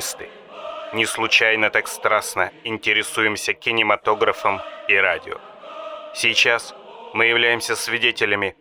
Коммунисты, 0.00 0.30
не 0.94 1.04
случайно 1.04 1.68
так 1.68 1.86
страстно 1.86 2.52
интересуемся 2.64 3.52
кинематографом 3.52 4.62
и 4.88 4.94
радио. 4.94 5.36
Сейчас 6.14 6.74
мы 7.12 7.26
являемся 7.26 7.76
свидетелями 7.76 8.56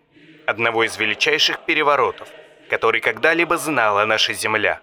одного 0.45 0.83
из 0.83 0.97
величайших 0.97 1.59
переворотов, 1.59 2.27
который 2.69 2.99
когда-либо 2.99 3.55
знала 3.57 4.03
наша 4.03 4.33
Земля. 4.33 4.81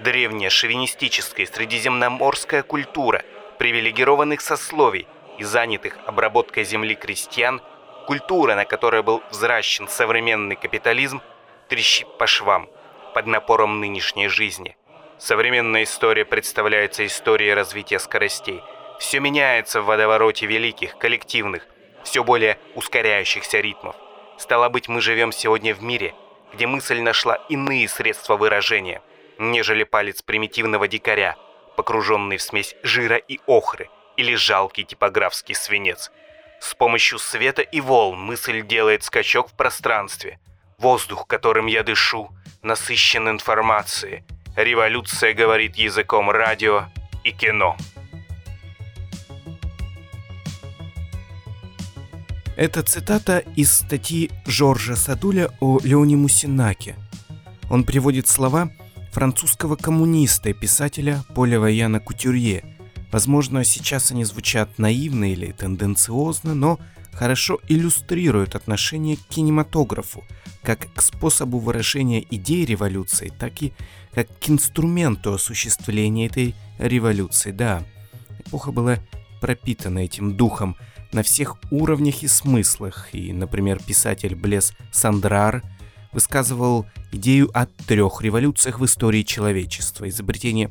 Древняя 0.00 0.50
шовинистическая 0.50 1.46
средиземноморская 1.46 2.62
культура 2.62 3.22
привилегированных 3.58 4.42
сословий 4.42 5.06
и 5.38 5.42
занятых 5.42 5.96
обработкой 6.04 6.64
земли 6.64 6.96
крестьян, 6.96 7.62
культура, 8.06 8.54
на 8.54 8.66
которой 8.66 9.02
был 9.02 9.22
взращен 9.30 9.88
современный 9.88 10.56
капитализм, 10.56 11.22
трещит 11.70 12.18
по 12.18 12.26
швам 12.26 12.68
под 13.14 13.26
напором 13.26 13.80
нынешней 13.80 14.28
жизни. 14.28 14.76
Современная 15.18 15.84
история 15.84 16.24
представляется 16.24 17.06
историей 17.06 17.54
развития 17.54 17.98
скоростей. 17.98 18.60
Все 18.98 19.20
меняется 19.20 19.80
в 19.80 19.86
водовороте 19.86 20.46
великих, 20.46 20.98
коллективных, 20.98 21.66
все 22.02 22.24
более 22.24 22.58
ускоряющихся 22.74 23.60
ритмов. 23.60 23.96
Стало 24.38 24.68
быть, 24.68 24.88
мы 24.88 25.00
живем 25.00 25.32
сегодня 25.32 25.74
в 25.74 25.82
мире, 25.82 26.14
где 26.52 26.66
мысль 26.66 27.00
нашла 27.00 27.36
иные 27.48 27.88
средства 27.88 28.36
выражения, 28.36 29.02
нежели 29.38 29.84
палец 29.84 30.22
примитивного 30.22 30.88
дикаря, 30.88 31.36
погруженный 31.76 32.36
в 32.36 32.42
смесь 32.42 32.76
жира 32.82 33.16
и 33.16 33.40
охры, 33.46 33.88
или 34.16 34.34
жалкий 34.34 34.84
типографский 34.84 35.54
свинец. 35.54 36.10
С 36.60 36.74
помощью 36.74 37.18
света 37.18 37.62
и 37.62 37.80
волн 37.80 38.18
мысль 38.18 38.62
делает 38.62 39.04
скачок 39.04 39.50
в 39.50 39.56
пространстве. 39.56 40.38
Воздух, 40.78 41.26
которым 41.26 41.66
я 41.66 41.82
дышу, 41.82 42.30
насыщен 42.62 43.28
информацией. 43.28 44.24
Революция 44.56 45.34
говорит 45.34 45.74
языком 45.74 46.30
радио 46.30 46.84
и 47.24 47.32
кино. 47.32 47.76
Это 52.56 52.84
цитата 52.84 53.38
из 53.56 53.72
статьи 53.72 54.30
Жоржа 54.46 54.94
Садуля 54.94 55.50
о 55.58 55.80
Леоне 55.82 56.14
Мусинаке. 56.14 56.94
Он 57.68 57.82
приводит 57.82 58.28
слова 58.28 58.70
французского 59.10 59.74
коммуниста 59.74 60.50
и 60.50 60.52
писателя 60.52 61.24
Поля 61.34 61.58
Ваяна 61.58 61.98
Кутюрье. 61.98 62.76
Возможно, 63.10 63.64
сейчас 63.64 64.12
они 64.12 64.22
звучат 64.22 64.78
наивно 64.78 65.32
или 65.32 65.50
тенденциозно, 65.50 66.54
но 66.54 66.78
хорошо 67.14 67.60
иллюстрируют 67.68 68.54
отношение 68.54 69.16
к 69.16 69.20
кинематографу, 69.28 70.24
как 70.62 70.92
к 70.94 71.02
способу 71.02 71.58
выражения 71.58 72.24
идей 72.30 72.64
революции, 72.64 73.32
так 73.38 73.62
и 73.62 73.72
как 74.12 74.28
к 74.38 74.48
инструменту 74.48 75.34
осуществления 75.34 76.26
этой 76.26 76.54
революции. 76.78 77.50
Да, 77.50 77.82
эпоха 78.38 78.72
была 78.72 78.98
пропитана 79.40 80.00
этим 80.00 80.36
духом– 80.36 80.76
на 81.14 81.22
всех 81.22 81.56
уровнях 81.70 82.22
и 82.22 82.28
смыслах, 82.28 83.08
и, 83.14 83.32
например, 83.32 83.80
писатель 83.80 84.34
Блес 84.34 84.72
Сандрар 84.90 85.62
высказывал 86.12 86.86
идею 87.12 87.50
о 87.54 87.66
трех 87.66 88.20
революциях 88.20 88.80
в 88.80 88.84
истории 88.84 89.22
человечества. 89.22 90.08
Изобретение 90.08 90.70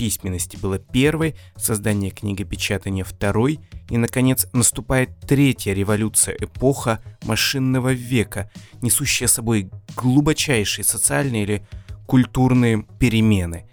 письменности 0.00 0.56
было 0.56 0.78
первой, 0.78 1.34
создание 1.58 2.10
книгопечатания 2.10 3.04
второй, 3.04 3.60
и, 3.90 3.98
наконец, 3.98 4.46
наступает 4.54 5.10
третья 5.28 5.74
революция, 5.74 6.34
эпоха 6.40 7.02
машинного 7.24 7.92
века, 7.92 8.50
несущая 8.80 9.28
собой 9.28 9.68
глубочайшие 9.94 10.86
социальные 10.86 11.42
или 11.42 11.66
культурные 12.06 12.86
перемены. 12.98 13.66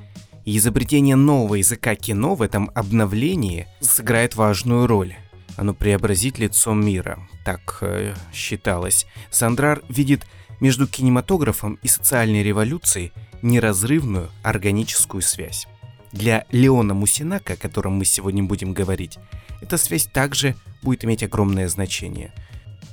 И 0.44 0.58
изобретение 0.58 1.16
нового 1.16 1.56
языка 1.56 1.96
кино 1.96 2.36
в 2.36 2.42
этом 2.42 2.72
обновлении 2.76 3.66
сыграет 3.80 4.36
важную 4.36 4.86
роль 4.86 5.16
оно 5.56 5.74
преобразит 5.74 6.38
лицо 6.38 6.76
мира, 6.76 7.18
так 7.44 7.80
э, 7.82 8.14
считалось. 8.32 9.08
Сандрар 9.32 9.82
видит 9.90 10.28
между 10.60 10.86
кинематографом 10.86 11.80
и 11.82 11.88
социальной 11.88 12.44
революцией 12.44 13.12
неразрывную 13.42 14.30
органическую 14.44 15.24
связь. 15.24 15.68
Для 16.12 16.46
Леона 16.52 16.94
Мусинака, 16.94 17.54
о 17.54 17.58
котором 17.58 17.94
мы 17.94 18.06
сегодня 18.06 18.44
будем 18.44 18.74
говорить, 18.74 19.18
эта 19.62 19.78
связь 19.78 20.06
также 20.06 20.56
будет 20.82 21.04
иметь 21.06 21.24
огромное 21.24 21.68
значение. 21.68 22.32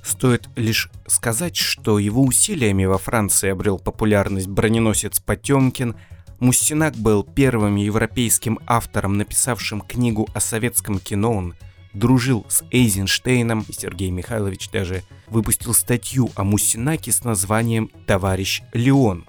Стоит 0.02 0.48
лишь 0.56 0.90
сказать, 1.06 1.56
что 1.56 1.98
его 1.98 2.22
усилиями 2.22 2.84
во 2.84 2.98
Франции 2.98 3.50
обрел 3.50 3.78
популярность 3.78 4.48
броненосец 4.48 5.20
Потемкин, 5.20 5.96
Мустинак 6.40 6.94
был 6.96 7.22
первым 7.22 7.76
европейским 7.76 8.58
автором, 8.66 9.16
написавшим 9.16 9.80
книгу 9.80 10.28
о 10.34 10.40
советском 10.40 10.98
кино. 10.98 11.32
Он 11.32 11.54
дружил 11.94 12.44
с 12.48 12.64
Эйзенштейном, 12.70 13.64
и 13.68 13.72
Сергей 13.72 14.10
Михайлович 14.10 14.68
даже 14.68 15.04
выпустил 15.28 15.72
статью 15.72 16.30
о 16.34 16.44
Мусинаке 16.44 17.12
с 17.12 17.24
названием 17.24 17.88
«Товарищ 18.06 18.62
Леон». 18.72 19.24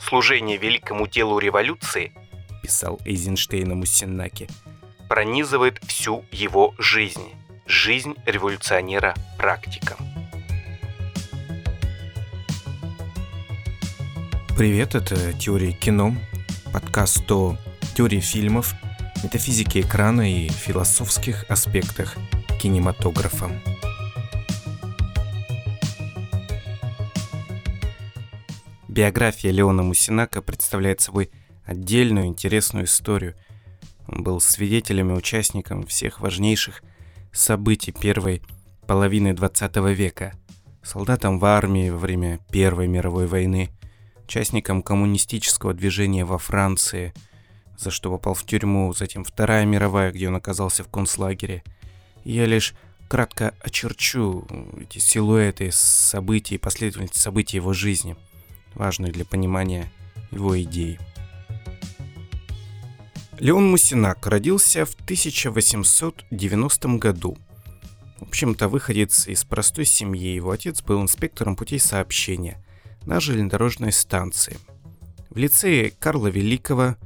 «Служение 0.00 0.56
великому 0.56 1.06
делу 1.06 1.38
революции»,– 1.38 2.12
писал 2.66 3.00
Эйзенштейн 3.04 3.70
о 3.70 3.74
Мусинаке,– 3.76 4.48
«пронизывает 5.08 5.78
всю 5.84 6.24
его 6.32 6.74
жизнь, 6.78 7.32
жизнь 7.64 8.14
революционера-практика». 8.26 9.96
Привет, 14.56 14.96
это 14.96 15.32
«Теория 15.34 15.70
кино», 15.70 16.16
подкаст 16.72 17.30
о 17.30 17.56
теории 17.94 18.18
фильмов– 18.18 18.74
метафизике 19.22 19.82
экрана 19.82 20.28
и 20.28 20.48
философских 20.48 21.44
аспектах 21.48 22.16
кинематографа. 22.60 23.48
Биография 28.88 29.52
Леона 29.52 29.84
Мусинака 29.84 30.42
представляет 30.42 31.00
собой 31.00 31.30
отдельную 31.66 32.26
интересную 32.26 32.86
историю. 32.86 33.34
Он 34.08 34.22
был 34.22 34.40
свидетелем 34.40 35.10
и 35.10 35.16
участником 35.16 35.84
всех 35.86 36.20
важнейших 36.20 36.82
событий 37.32 37.92
первой 37.92 38.42
половины 38.86 39.34
20 39.34 39.76
века, 39.94 40.32
солдатом 40.82 41.38
в 41.38 41.44
армии 41.44 41.90
во 41.90 41.98
время 41.98 42.38
Первой 42.50 42.86
мировой 42.86 43.26
войны, 43.26 43.70
участником 44.24 44.82
коммунистического 44.82 45.74
движения 45.74 46.24
во 46.24 46.38
Франции– 46.38 47.12
за 47.78 47.90
что 47.90 48.10
попал 48.10 48.34
в 48.34 48.44
тюрьму, 48.44 48.92
затем 48.94 49.24
Вторая 49.24 49.64
мировая, 49.64 50.12
где 50.12 50.28
он 50.28 50.36
оказался 50.36 50.84
в 50.84 50.88
концлагере. 50.88 51.62
Я 52.24 52.46
лишь 52.46 52.74
кратко 53.08 53.54
очерчу 53.60 54.46
эти 54.80 54.98
силуэты 54.98 55.70
событий, 55.72 56.58
последовательности 56.58 57.18
событий 57.18 57.56
его 57.58 57.72
жизни, 57.72 58.16
важные 58.74 59.12
для 59.12 59.24
понимания 59.24 59.90
его 60.30 60.60
идей. 60.60 60.98
Леон 63.38 63.70
Мусинак 63.70 64.26
родился 64.26 64.84
в 64.84 64.94
1890 64.94 66.88
году. 66.96 67.36
В 68.18 68.22
общем-то, 68.22 68.68
выходец 68.68 69.28
из 69.28 69.44
простой 69.44 69.84
семьи. 69.84 70.34
Его 70.34 70.50
отец 70.50 70.82
был 70.82 71.02
инспектором 71.02 71.56
путей 71.56 71.78
сообщения 71.78 72.64
на 73.04 73.20
железнодорожной 73.20 73.92
станции. 73.92 74.56
В 75.30 75.36
лицее 75.36 75.92
Карла 75.98 76.28
Великого 76.28 76.96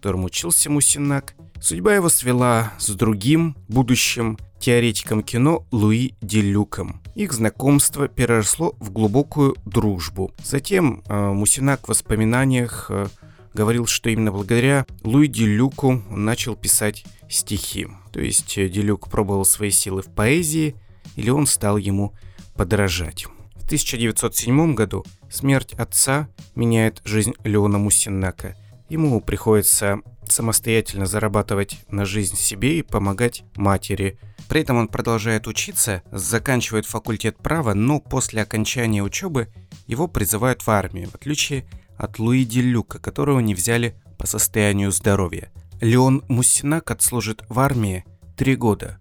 котором 0.00 0.24
учился 0.24 0.70
Мусинак, 0.70 1.34
судьба 1.60 1.94
его 1.94 2.08
свела 2.08 2.72
с 2.78 2.88
другим, 2.88 3.54
будущим 3.68 4.38
теоретиком 4.58 5.22
кино 5.22 5.66
Луи 5.70 6.14
Делюком. 6.22 7.02
Их 7.14 7.34
знакомство 7.34 8.08
переросло 8.08 8.74
в 8.80 8.90
глубокую 8.92 9.56
дружбу. 9.66 10.32
Затем 10.42 11.02
э, 11.06 11.32
Мусинак 11.32 11.84
в 11.84 11.88
воспоминаниях 11.88 12.86
э, 12.88 13.08
говорил, 13.54 13.86
что 13.86 14.10
именно 14.10 14.32
благодаря 14.32 14.86
Луи 15.02 15.26
Делюку 15.28 15.88
он 15.88 16.24
начал 16.24 16.56
писать 16.56 17.04
стихи. 17.28 17.88
То 18.12 18.20
есть 18.20 18.58
э, 18.58 18.68
Делюк 18.68 19.08
пробовал 19.08 19.44
свои 19.44 19.70
силы 19.70 20.02
в 20.02 20.12
поэзии, 20.14 20.74
или 21.16 21.30
он 21.30 21.46
стал 21.46 21.76
ему 21.76 22.14
подражать. 22.54 23.26
В 23.54 23.64
1907 23.64 24.74
году 24.74 25.04
смерть 25.30 25.74
отца 25.74 26.28
меняет 26.54 27.00
жизнь 27.04 27.34
Леона 27.44 27.78
Мусинака– 27.78 28.56
Ему 28.90 29.20
приходится 29.20 30.00
самостоятельно 30.28 31.06
зарабатывать 31.06 31.78
на 31.88 32.04
жизнь 32.04 32.36
себе 32.36 32.80
и 32.80 32.82
помогать 32.82 33.44
матери. 33.54 34.18
При 34.48 34.62
этом 34.62 34.78
он 34.78 34.88
продолжает 34.88 35.46
учиться, 35.46 36.02
заканчивает 36.10 36.86
факультет 36.86 37.36
права, 37.36 37.72
но 37.74 38.00
после 38.00 38.42
окончания 38.42 39.04
учебы 39.04 39.46
его 39.86 40.08
призывают 40.08 40.66
в 40.66 40.70
армию, 40.70 41.08
в 41.08 41.14
отличие 41.14 41.66
от 42.00 42.18
Луи 42.18 42.44
Люка, 42.44 42.98
которого 42.98 43.40
не 43.40 43.54
взяли 43.54 43.94
по 44.18 44.26
состоянию 44.26 44.90
здоровья. 44.90 45.52
Леон 45.80 46.24
Муссинак 46.28 46.90
отслужит 46.90 47.44
в 47.48 47.58
армии 47.58 48.04
три 48.36 48.56
года, 48.56 48.98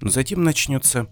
но 0.00 0.10
затем 0.10 0.44
начнется 0.44 1.08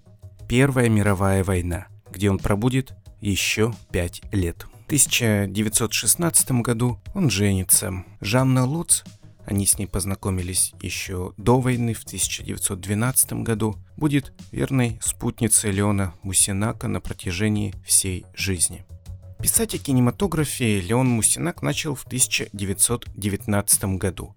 Первая 0.48 0.88
мировая 0.88 1.42
война, 1.42 1.86
где 2.10 2.30
он 2.30 2.38
пробудет 2.38 2.94
еще 3.20 3.74
пять 3.90 4.22
лет. 4.30 4.66
В 4.82 4.86
1916 4.86 6.50
году 6.62 7.00
он 7.14 7.30
женится. 7.30 8.04
Жанна 8.20 8.64
Луц, 8.64 9.02
они 9.46 9.66
с 9.66 9.78
ней 9.78 9.86
познакомились 9.86 10.72
еще 10.82 11.32
до 11.38 11.60
войны, 11.60 11.94
в 11.94 12.04
1912 12.04 13.32
году, 13.44 13.76
будет 13.96 14.32
верной 14.52 14.98
спутницей 15.02 15.72
Леона 15.72 16.14
Мусинака 16.22 16.86
на 16.86 17.00
протяжении 17.00 17.74
всей 17.84 18.26
жизни. 18.34 18.84
Писать 19.40 19.74
о 19.74 19.78
кинематографе 19.78 20.80
Леон 20.80 21.08
Мусинак 21.08 21.62
начал 21.62 21.94
в 21.94 22.04
1919 22.04 23.84
году. 23.98 24.34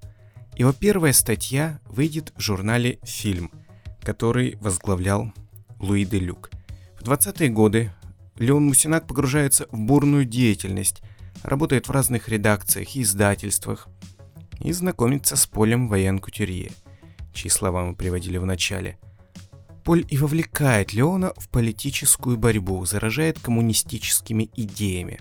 Его 0.55 0.73
первая 0.73 1.13
статья 1.13 1.79
выйдет 1.85 2.33
в 2.35 2.41
журнале 2.41 2.99
«Фильм», 3.03 3.51
который 4.01 4.57
возглавлял 4.59 5.31
Луи 5.79 6.03
де 6.03 6.19
Люк. 6.19 6.49
В 6.99 7.03
20-е 7.03 7.49
годы 7.49 7.91
Леон 8.38 8.65
Мусинак 8.65 9.07
погружается 9.07 9.67
в 9.71 9.77
бурную 9.79 10.25
деятельность, 10.25 11.01
работает 11.44 11.88
в 11.88 11.91
разных 11.91 12.27
редакциях 12.27 12.95
и 12.95 13.01
издательствах 13.01 13.88
и 14.59 14.71
знакомится 14.71 15.35
с 15.35 15.47
Полем 15.47 15.88
Воен-Кутюрье, 15.88 16.71
чьи 17.33 17.49
слова 17.49 17.85
мы 17.85 17.95
приводили 17.95 18.38
в 18.38 18.45
начале. 18.45 18.97
Поль 19.88 20.06
и 20.07 20.18
вовлекает 20.18 20.94
Леона 20.94 21.34
в 21.36 21.50
политическую 21.50 22.38
борьбу, 22.38 22.86
заражает 22.86 23.39
коммунистическими 23.39 24.51
идеями, 24.56 25.19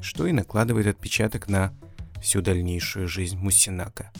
что 0.00 0.26
и 0.26 0.32
накладывает 0.32 0.88
отпечаток 0.88 1.48
на 1.48 1.72
всю 2.20 2.42
дальнейшую 2.42 3.06
жизнь 3.06 3.36
Мусинака. 3.36 4.10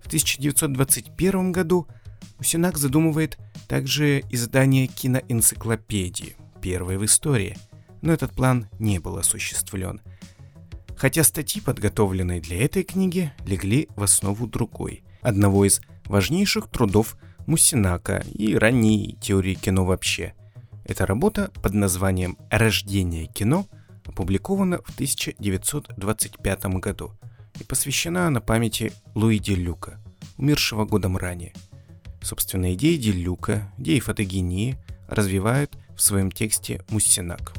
В 0.00 0.06
1921 0.06 1.50
году 1.50 1.88
Мусинак 2.38 2.78
задумывает 2.78 3.36
также 3.66 4.20
издание 4.30 4.86
киноэнциклопедии, 4.86 6.36
первой 6.60 6.98
в 6.98 7.04
истории– 7.04 7.56
но 8.02 8.12
этот 8.12 8.32
план 8.32 8.68
не 8.78 8.98
был 8.98 9.16
осуществлен. 9.16 10.00
Хотя 10.96 11.24
статьи, 11.24 11.62
подготовленные 11.62 12.40
для 12.40 12.64
этой 12.64 12.82
книги, 12.82 13.32
легли 13.46 13.88
в 13.96 14.02
основу 14.02 14.46
другой, 14.46 15.02
одного 15.22 15.64
из 15.64 15.80
важнейших 16.06 16.68
трудов 16.68 17.16
Мусинака 17.46 18.24
и 18.32 18.54
ранней 18.54 19.16
теории 19.20 19.54
кино 19.54 19.84
вообще. 19.84 20.34
Эта 20.84 21.06
работа 21.06 21.50
под 21.62 21.74
названием 21.74 22.36
«Рождение 22.50 23.26
кино» 23.26 23.66
опубликована 24.04 24.78
в 24.78 24.90
1925 24.94 26.64
году 26.80 27.12
и 27.60 27.64
посвящена 27.64 28.30
на 28.30 28.40
памяти 28.40 28.92
Луи 29.14 29.38
Люка, 29.38 30.00
умершего 30.36 30.84
годом 30.84 31.16
ранее. 31.16 31.52
Собственно, 32.22 32.74
идеи 32.74 32.96
Люка, 32.96 33.72
идеи 33.78 34.00
фотогении 34.00 34.76
развивают 35.08 35.76
в 35.96 36.02
своем 36.02 36.30
тексте 36.30 36.82
Муссинак. 36.90 37.52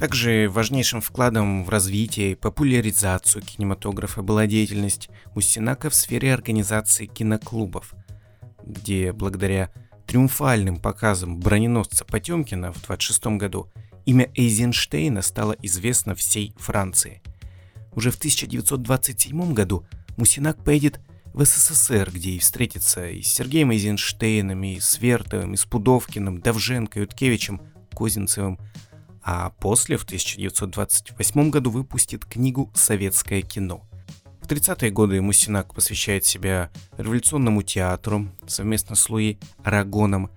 Также 0.00 0.48
важнейшим 0.48 1.02
вкладом 1.02 1.62
в 1.62 1.68
развитие 1.68 2.32
и 2.32 2.34
популяризацию 2.34 3.42
кинематографа 3.42 4.22
была 4.22 4.46
деятельность 4.46 5.10
Мустинака 5.34 5.90
в 5.90 5.94
сфере 5.94 6.32
организации 6.32 7.04
киноклубов, 7.04 7.92
где 8.70 9.12
благодаря 9.12 9.70
триумфальным 10.06 10.76
показам 10.76 11.38
броненосца 11.38 12.04
Потемкина 12.04 12.72
в 12.72 12.82
26 12.82 13.26
году 13.38 13.70
имя 14.06 14.30
Эйзенштейна 14.34 15.22
стало 15.22 15.56
известно 15.62 16.14
всей 16.14 16.54
Франции. 16.58 17.22
Уже 17.92 18.10
в 18.10 18.16
1927 18.16 19.52
году 19.52 19.86
Мусинак 20.16 20.62
поедет 20.64 21.00
в 21.32 21.44
СССР, 21.44 22.10
где 22.12 22.30
и 22.30 22.38
встретится 22.38 23.08
и 23.08 23.22
с 23.22 23.28
Сергеем 23.28 23.70
Эйзенштейном, 23.70 24.64
и 24.64 24.80
с 24.80 24.98
Вертовым, 24.98 25.54
и 25.54 25.56
с 25.56 25.64
Пудовкиным, 25.64 26.40
Давженко, 26.40 27.00
Юткевичем, 27.00 27.60
Козинцевым, 27.94 28.58
а 29.22 29.50
после, 29.50 29.96
в 29.96 30.04
1928 30.04 31.50
году, 31.50 31.70
выпустит 31.70 32.24
книгу 32.24 32.70
«Советское 32.74 33.42
кино». 33.42 33.89
В 34.50 34.52
30-е 34.52 34.90
годы 34.90 35.22
Мусинак 35.22 35.72
посвящает 35.74 36.24
себя 36.24 36.72
революционному 36.98 37.62
театру 37.62 38.26
совместно 38.48 38.96
с 38.96 39.08
Луи 39.08 39.38
Арагоном. 39.62 40.28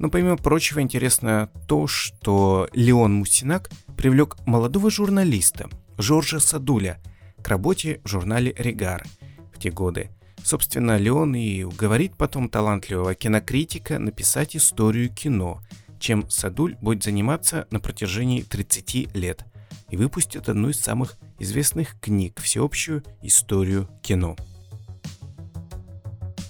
Но 0.00 0.10
помимо 0.10 0.36
прочего 0.36 0.80
интересно 0.80 1.48
то, 1.68 1.86
что 1.86 2.68
Леон 2.72 3.14
Мусинак 3.14 3.70
привлек 3.96 4.36
молодого 4.46 4.90
журналиста 4.90 5.70
Жоржа 5.96 6.40
Садуля 6.40 7.00
к 7.40 7.46
работе 7.46 8.00
в 8.02 8.08
журнале 8.08 8.52
«Регар» 8.58 9.06
в 9.54 9.60
те 9.60 9.70
годы. 9.70 10.10
Собственно, 10.42 10.96
Леон 10.96 11.36
и 11.36 11.62
уговорит 11.62 12.16
потом 12.16 12.48
талантливого 12.48 13.14
кинокритика 13.14 14.00
написать 14.00 14.56
историю 14.56 15.08
кино– 15.08 15.62
чем 15.98 16.28
Садуль 16.28 16.76
будет 16.80 17.02
заниматься 17.02 17.66
на 17.70 17.80
протяжении 17.80 18.42
30 18.42 19.14
лет 19.14 19.44
и 19.90 19.96
выпустит 19.96 20.48
одну 20.48 20.70
из 20.70 20.80
самых 20.80 21.16
известных 21.38 21.98
книг 22.00 22.40
«Всеобщую 22.40 23.04
историю 23.22 23.88
кино». 24.02 24.36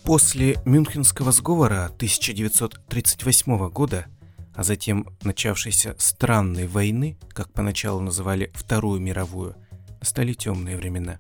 После 0.05 0.56
Мюнхенского 0.65 1.33
сговора 1.33 1.87
1938 1.87 3.69
года, 3.71 4.06
а 4.55 4.62
затем 4.62 5.09
начавшейся 5.23 5.97
странной 5.99 6.67
войны, 6.67 7.19
как 7.31 7.53
поначалу 7.53 8.00
называли 8.00 8.53
Вторую 8.55 9.00
мировую, 9.00 9.56
стали 10.03 10.33
темные 10.33 10.77
времена. 10.77 11.19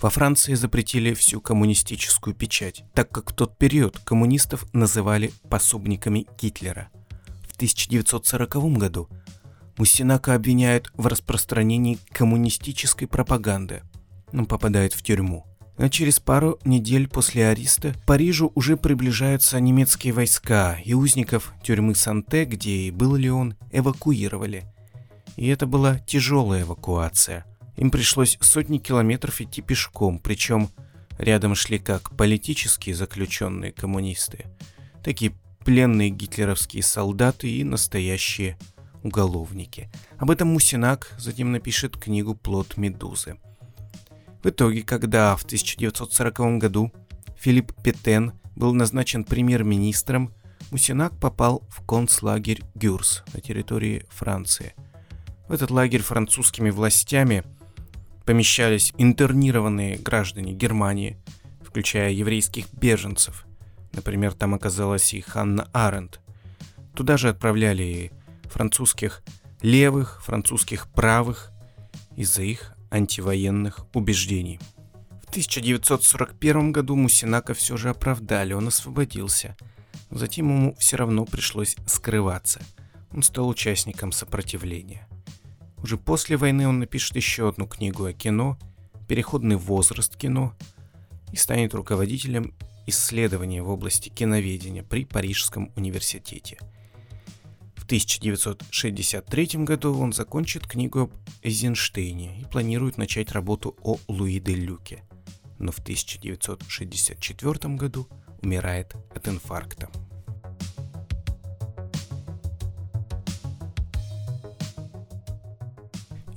Во 0.00 0.10
Франции 0.10 0.54
запретили 0.54 1.14
всю 1.14 1.40
коммунистическую 1.40 2.34
печать, 2.34 2.84
так 2.92 3.08
как 3.08 3.30
в 3.30 3.34
тот 3.34 3.56
период 3.56 3.98
коммунистов 3.98 4.66
называли 4.74 5.32
пособниками 5.48 6.26
Гитлера– 6.38 6.88
1940 7.62 8.76
году 8.76 9.08
Мустинака 9.76 10.34
обвиняют 10.34 10.90
в 10.94 11.06
распространении 11.06 11.98
коммунистической 12.12 13.08
пропаганды. 13.08 13.82
Он 14.32 14.46
попадает 14.46 14.92
в 14.92 15.02
тюрьму. 15.02 15.46
А 15.78 15.88
через 15.88 16.20
пару 16.20 16.58
недель 16.64 17.08
после 17.08 17.48
ареста 17.48 17.94
к 17.94 18.04
Парижу 18.04 18.52
уже 18.54 18.76
приближаются 18.76 19.58
немецкие 19.58 20.12
войска, 20.12 20.78
и 20.84 20.92
узников 20.92 21.54
тюрьмы 21.62 21.94
Санте, 21.94 22.44
где 22.44 22.70
и 22.70 22.90
был 22.90 23.16
ли 23.16 23.30
он, 23.30 23.56
эвакуировали. 23.70 24.64
И 25.36 25.48
это 25.48 25.66
была 25.66 25.98
тяжелая 25.98 26.62
эвакуация. 26.62 27.46
Им 27.76 27.90
пришлось 27.90 28.36
сотни 28.42 28.78
километров 28.78 29.40
идти 29.40 29.62
пешком, 29.62 30.18
причем 30.18 30.68
рядом 31.18 31.54
шли 31.54 31.78
как 31.78 32.14
политические 32.16 32.94
заключенные 32.94 33.72
коммунисты, 33.72 34.44
так 35.02 35.22
и 35.22 35.32
пленные 35.64 36.10
гитлеровские 36.10 36.82
солдаты 36.82 37.50
и 37.50 37.64
настоящие 37.64 38.58
уголовники. 39.02 39.90
Об 40.18 40.30
этом 40.30 40.48
Мусинак 40.48 41.12
затем 41.18 41.52
напишет 41.52 41.96
книгу 41.96 42.34
«Плод 42.34 42.76
Медузы». 42.76 43.38
В 44.42 44.48
итоге, 44.48 44.82
когда 44.82 45.36
в 45.36 45.44
1940 45.44 46.58
году 46.58 46.92
Филипп 47.38 47.72
Петен 47.82 48.32
был 48.56 48.74
назначен 48.74 49.24
премьер-министром, 49.24 50.32
Мусинак 50.70 51.18
попал 51.18 51.62
в 51.68 51.84
концлагерь 51.86 52.62
Гюрс 52.74 53.22
на 53.34 53.40
территории 53.40 54.04
Франции. 54.10 54.74
В 55.48 55.52
этот 55.52 55.70
лагерь 55.70 56.02
французскими 56.02 56.70
властями 56.70 57.44
помещались 58.24 58.92
интернированные 58.98 59.98
граждане 59.98 60.52
Германии, 60.52 61.18
включая 61.62 62.10
еврейских 62.10 62.72
беженцев– 62.72 63.46
Например, 63.92 64.32
там 64.32 64.54
оказалась 64.54 65.12
и 65.14 65.20
Ханна 65.20 65.68
Аренд. 65.72 66.20
Туда 66.94 67.16
же 67.16 67.28
отправляли 67.28 68.10
французских 68.52 69.22
левых, 69.62 70.22
французских 70.22 70.88
правых 70.88 71.50
из-за 72.16 72.42
их 72.42 72.74
антивоенных 72.90 73.86
убеждений. 73.94 74.60
В 75.22 75.30
1941 75.30 76.72
году 76.72 76.94
Мусинака 76.94 77.54
все 77.54 77.76
же 77.76 77.88
оправдали, 77.88 78.52
он 78.52 78.68
освободился. 78.68 79.56
Затем 80.10 80.48
ему 80.48 80.76
все 80.78 80.96
равно 80.96 81.24
пришлось 81.24 81.76
скрываться. 81.86 82.60
Он 83.12 83.22
стал 83.22 83.48
участником 83.48 84.12
сопротивления. 84.12 85.08
Уже 85.82 85.96
после 85.96 86.36
войны 86.36 86.68
он 86.68 86.78
напишет 86.80 87.16
еще 87.16 87.48
одну 87.48 87.66
книгу 87.66 88.04
о 88.04 88.12
кино, 88.12 88.58
переходный 89.08 89.56
возраст 89.56 90.16
кино, 90.16 90.54
и 91.32 91.36
станет 91.36 91.74
руководителем 91.74 92.54
исследования 92.86 93.62
в 93.62 93.70
области 93.70 94.10
киноведения 94.10 94.82
при 94.82 95.04
Парижском 95.04 95.72
университете. 95.76 96.58
В 97.92 97.94
1963 97.94 99.64
году 99.64 99.94
он 99.98 100.14
закончит 100.14 100.66
книгу 100.66 101.00
об 101.00 101.12
Эйзенштейне 101.42 102.40
и 102.40 102.46
планирует 102.46 102.96
начать 102.96 103.32
работу 103.32 103.76
о 103.82 103.98
Луи 104.08 104.40
де 104.40 104.54
Люке, 104.54 105.02
но 105.58 105.72
в 105.72 105.78
1964 105.80 107.74
году 107.74 108.08
умирает 108.40 108.94
от 109.14 109.28
инфаркта. 109.28 109.90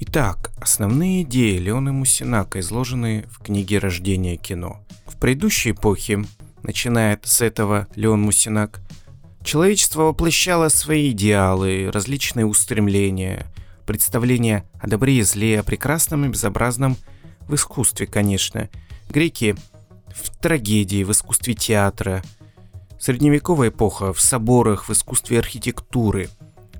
Итак, 0.01 0.51
основные 0.57 1.21
идеи 1.21 1.57
Леона 1.57 1.93
Мусинака 1.93 2.59
изложены 2.59 3.23
в 3.29 3.39
книге 3.39 3.77
«Рождение 3.77 4.35
кино». 4.35 4.85
В 5.05 5.17
предыдущей 5.17 5.71
эпохе, 5.71 6.25
начинает 6.63 7.25
с 7.25 7.41
этого 7.41 7.87
Леон 7.95 8.23
Мусинак, 8.23 8.81
человечество 9.45 10.03
воплощало 10.03 10.69
свои 10.69 11.11
идеалы, 11.11 11.89
различные 11.93 12.45
устремления, 12.45 13.45
представления 13.85 14.65
о 14.79 14.87
добре 14.87 15.19
и 15.19 15.21
зле, 15.21 15.59
о 15.59 15.63
прекрасном 15.63 16.25
и 16.25 16.29
безобразном 16.29 16.97
в 17.47 17.55
искусстве, 17.55 18.07
конечно. 18.07 18.69
Греки 19.09 19.55
в 20.13 20.35
трагедии, 20.41 21.03
в 21.03 21.11
искусстве 21.11 21.53
театра, 21.53 22.23
средневековая 22.99 23.69
эпоха 23.69 24.13
в 24.13 24.19
соборах, 24.19 24.89
в 24.89 24.91
искусстве 24.91 25.39
архитектуры. 25.39 26.29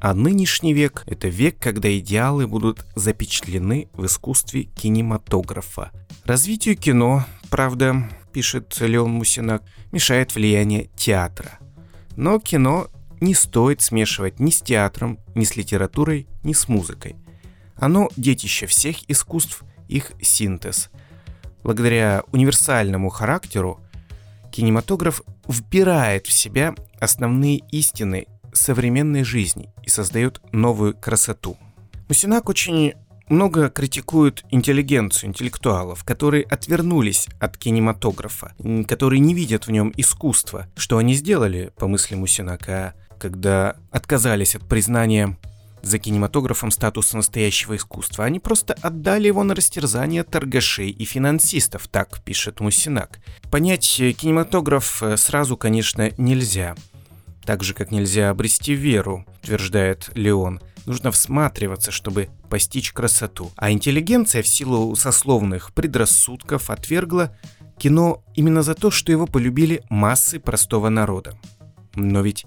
А 0.01 0.13
нынешний 0.13 0.73
век– 0.73 1.03
это 1.07 1.27
век, 1.27 1.57
когда 1.59 1.95
идеалы 1.97 2.47
будут 2.47 2.85
запечатлены 2.95 3.89
в 3.93 4.05
искусстве 4.05 4.63
кинематографа. 4.63 5.91
Развитию 6.25 6.75
кино, 6.75 7.25
правда, 7.49 8.09
пишет 8.33 8.75
Леон 8.79 9.11
Мусинак, 9.11 9.63
мешает 9.91 10.33
влияние 10.35 10.89
театра. 10.95 11.59
Но 12.15 12.39
кино 12.39 12.87
не 13.21 13.33
стоит 13.33 13.81
смешивать 13.81 14.39
ни 14.39 14.51
с 14.51 14.61
театром, 14.61 15.19
ни 15.35 15.43
с 15.43 15.55
литературой, 15.55 16.27
ни 16.43 16.53
с 16.53 16.67
музыкой. 16.67 17.15
Оно 17.75 18.09
детище 18.15 18.67
всех 18.67 19.09
искусств, 19.09 19.63
их 19.87 20.11
синтез. 20.21 20.89
Благодаря 21.63 22.23
универсальному 22.31 23.09
характеру 23.09 23.79
кинематограф 24.51 25.21
вбирает 25.47 26.27
в 26.27 26.31
себя 26.31 26.73
основные 26.99 27.57
истины 27.71 28.27
современной 28.53 29.23
жизни 29.23 29.73
и 29.83 29.89
создает 29.89 30.41
новую 30.53 30.95
красоту. 30.95 31.57
Мусинак 32.07 32.49
очень 32.49 32.93
много 33.29 33.69
критикует 33.69 34.43
интеллигенцию, 34.49 35.29
интеллектуалов, 35.29 36.03
которые 36.03 36.43
отвернулись 36.43 37.27
от 37.39 37.57
кинематографа, 37.57 38.53
которые 38.87 39.19
не 39.19 39.33
видят 39.33 39.67
в 39.67 39.71
нем 39.71 39.93
искусства. 39.97 40.67
Что 40.75 40.97
они 40.97 41.13
сделали, 41.13 41.71
по 41.77 41.87
мысли 41.87 42.15
Мусинака, 42.15 42.93
когда 43.19 43.75
отказались 43.91 44.55
от 44.55 44.67
признания 44.67 45.37
за 45.85 45.99
кинематографом 45.99 46.71
статуса 46.71 47.15
настоящего 47.15 47.75
искусства. 47.75 48.25
Они 48.25 48.39
просто 48.39 48.73
отдали 48.81 49.27
его 49.27 49.43
на 49.43 49.53
растерзание 49.53 50.23
торгашей 50.23 50.89
и 50.89 51.05
финансистов, 51.05 51.87
так 51.87 52.23
пишет 52.23 52.59
Мусинак. 52.59 53.19
Понять 53.51 53.85
кинематограф 53.85 55.03
э, 55.03 55.15
сразу, 55.15 55.57
конечно, 55.57 56.11
нельзя. 56.17 56.75
Так 57.45 57.63
же, 57.63 57.75
как 57.75 57.91
нельзя 57.91 58.31
обрести 58.31 58.73
веру, 58.73 59.25
утверждает 59.43 60.09
Леон. 60.15 60.59
Нужно 60.85 61.11
всматриваться, 61.11 61.91
чтобы 61.91 62.29
постичь 62.49 62.91
красоту. 62.91 63.51
А 63.55 63.71
интеллигенция 63.71 64.43
в 64.43 64.47
силу 64.47 64.95
сословных 64.95 65.73
предрассудков 65.73 66.69
отвергла 66.69 67.35
кино 67.77 68.23
именно 68.35 68.61
за 68.61 68.75
то, 68.75 68.91
что 68.91 69.11
его 69.11 69.25
полюбили 69.25 69.83
массы 69.89 70.39
простого 70.39 70.89
народа. 70.89 71.37
Но 71.95 72.21
ведь 72.21 72.45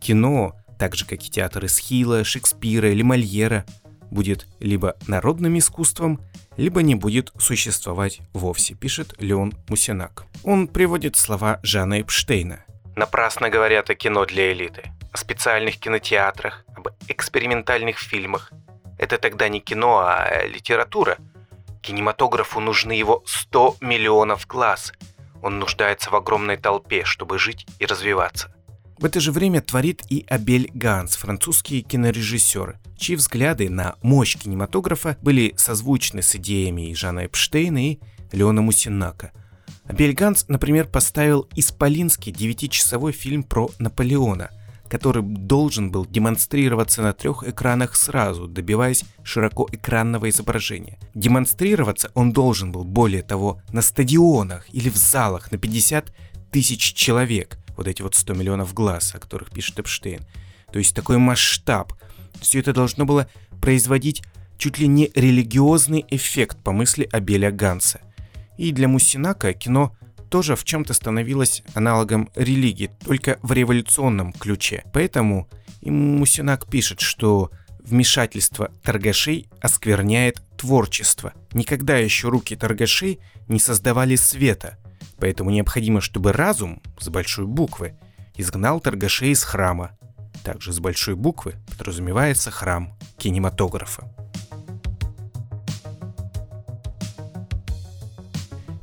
кино, 0.00 0.54
так 0.78 0.94
же 0.94 1.04
как 1.04 1.22
и 1.22 1.30
театр 1.30 1.66
Эсхила, 1.66 2.24
Шекспира 2.24 2.90
или 2.90 3.02
Мольера, 3.02 3.64
будет 4.10 4.46
либо 4.60 4.96
народным 5.06 5.58
искусством, 5.58 6.20
либо 6.56 6.82
не 6.82 6.94
будет 6.94 7.32
существовать 7.38 8.20
вовсе, 8.32 8.74
пишет 8.74 9.14
Леон 9.18 9.52
Мусинак. 9.68 10.24
Он 10.42 10.68
приводит 10.68 11.16
слова 11.16 11.60
Жана 11.62 12.00
Эпштейна. 12.00 12.64
Напрасно 12.94 13.50
говорят 13.50 13.90
о 13.90 13.94
кино 13.94 14.24
для 14.24 14.52
элиты, 14.52 14.90
специальных 15.16 15.78
кинотеатрах, 15.78 16.64
об 16.76 16.88
экспериментальных 17.08 17.98
фильмах. 17.98 18.52
Это 18.98 19.18
тогда 19.18 19.48
не 19.48 19.60
кино, 19.60 19.98
а 19.98 20.46
литература. 20.46 21.18
Кинематографу 21.82 22.60
нужны 22.60 22.92
его 22.92 23.22
100 23.26 23.76
миллионов 23.80 24.46
глаз. 24.46 24.92
Он 25.42 25.58
нуждается 25.58 26.10
в 26.10 26.16
огромной 26.16 26.56
толпе, 26.56 27.04
чтобы 27.04 27.38
жить 27.38 27.66
и 27.78 27.86
развиваться. 27.86 28.52
В 28.98 29.04
это 29.04 29.20
же 29.20 29.30
время 29.30 29.60
творит 29.60 30.02
и 30.08 30.24
Абель 30.26 30.70
Ганс, 30.72 31.16
французский 31.16 31.82
кинорежиссер, 31.82 32.78
чьи 32.96 33.14
взгляды 33.14 33.68
на 33.68 33.96
мощь 34.00 34.36
кинематографа 34.38 35.18
были 35.20 35.52
созвучны 35.58 36.22
с 36.22 36.34
идеями 36.36 36.90
и 36.90 36.94
Жана 36.94 37.26
Эпштейна 37.26 37.92
и 37.92 37.98
Леона 38.32 38.62
Мусинака. 38.62 39.32
Абель 39.86 40.14
Ганс, 40.14 40.46
например, 40.48 40.88
поставил 40.88 41.46
исполинский 41.54 42.32
девятичасовой 42.32 43.12
фильм 43.12 43.42
про 43.42 43.70
Наполеона, 43.78 44.50
который 44.88 45.22
должен 45.22 45.90
был 45.90 46.06
демонстрироваться 46.06 47.02
на 47.02 47.12
трех 47.12 47.42
экранах 47.46 47.96
сразу, 47.96 48.46
добиваясь 48.46 49.04
широкоэкранного 49.22 50.30
изображения. 50.30 50.98
Демонстрироваться 51.14 52.10
он 52.14 52.32
должен 52.32 52.72
был, 52.72 52.84
более 52.84 53.22
того, 53.22 53.60
на 53.72 53.82
стадионах 53.82 54.66
или 54.72 54.88
в 54.88 54.96
залах 54.96 55.52
на 55.52 55.58
50 55.58 56.12
тысяч 56.50 56.94
человек– 56.94 57.58
вот 57.76 57.86
эти 57.86 58.02
вот 58.02 58.14
100 58.14 58.34
миллионов 58.34 58.74
глаз, 58.74 59.14
о 59.14 59.18
которых 59.18 59.50
пишет 59.50 59.78
Эпштейн. 59.78 60.24
То 60.72 60.78
есть 60.78 60.94
такой 60.94 61.18
масштаб. 61.18 61.92
Все 62.40 62.60
это 62.60 62.72
должно 62.72 63.04
было 63.04 63.28
производить 63.60 64.22
чуть 64.58 64.78
ли 64.78 64.86
не 64.86 65.10
религиозный 65.14 66.04
эффект 66.10 66.58
по 66.62 66.72
мысли 66.72 67.08
Абеля 67.12 67.50
Ганса. 67.50 68.00
И 68.56 68.72
для 68.72 68.88
Мусинака 68.88 69.52
кино 69.52 69.94
тоже 70.28 70.56
в 70.56 70.64
чем-то 70.64 70.94
становилось 70.94 71.62
аналогом 71.74 72.30
религии, 72.34 72.90
только 73.04 73.38
в 73.42 73.52
революционном 73.52 74.32
ключе. 74.32 74.84
Поэтому 74.92 75.48
и 75.80 75.90
Мусинак 75.90 76.66
пишет, 76.66 77.00
что 77.00 77.50
вмешательство 77.80 78.70
торгашей 78.82 79.48
оскверняет 79.60 80.42
творчество. 80.56 81.32
Никогда 81.52 81.98
еще 81.98 82.28
руки 82.28 82.56
торгашей 82.56 83.20
не 83.48 83.60
создавали 83.60 84.16
света– 84.16 84.78
Поэтому 85.18 85.50
необходимо, 85.50 86.00
чтобы 86.00 86.32
разум 86.32 86.82
с 86.98 87.08
большой 87.08 87.46
буквы 87.46 87.94
изгнал 88.36 88.80
торгашей 88.80 89.30
из 89.30 89.42
храма. 89.42 89.92
Также 90.44 90.72
с 90.72 90.78
большой 90.78 91.16
буквы 91.16 91.54
подразумевается 91.70 92.50
храм 92.50 92.92
кинематографа. 93.16 94.04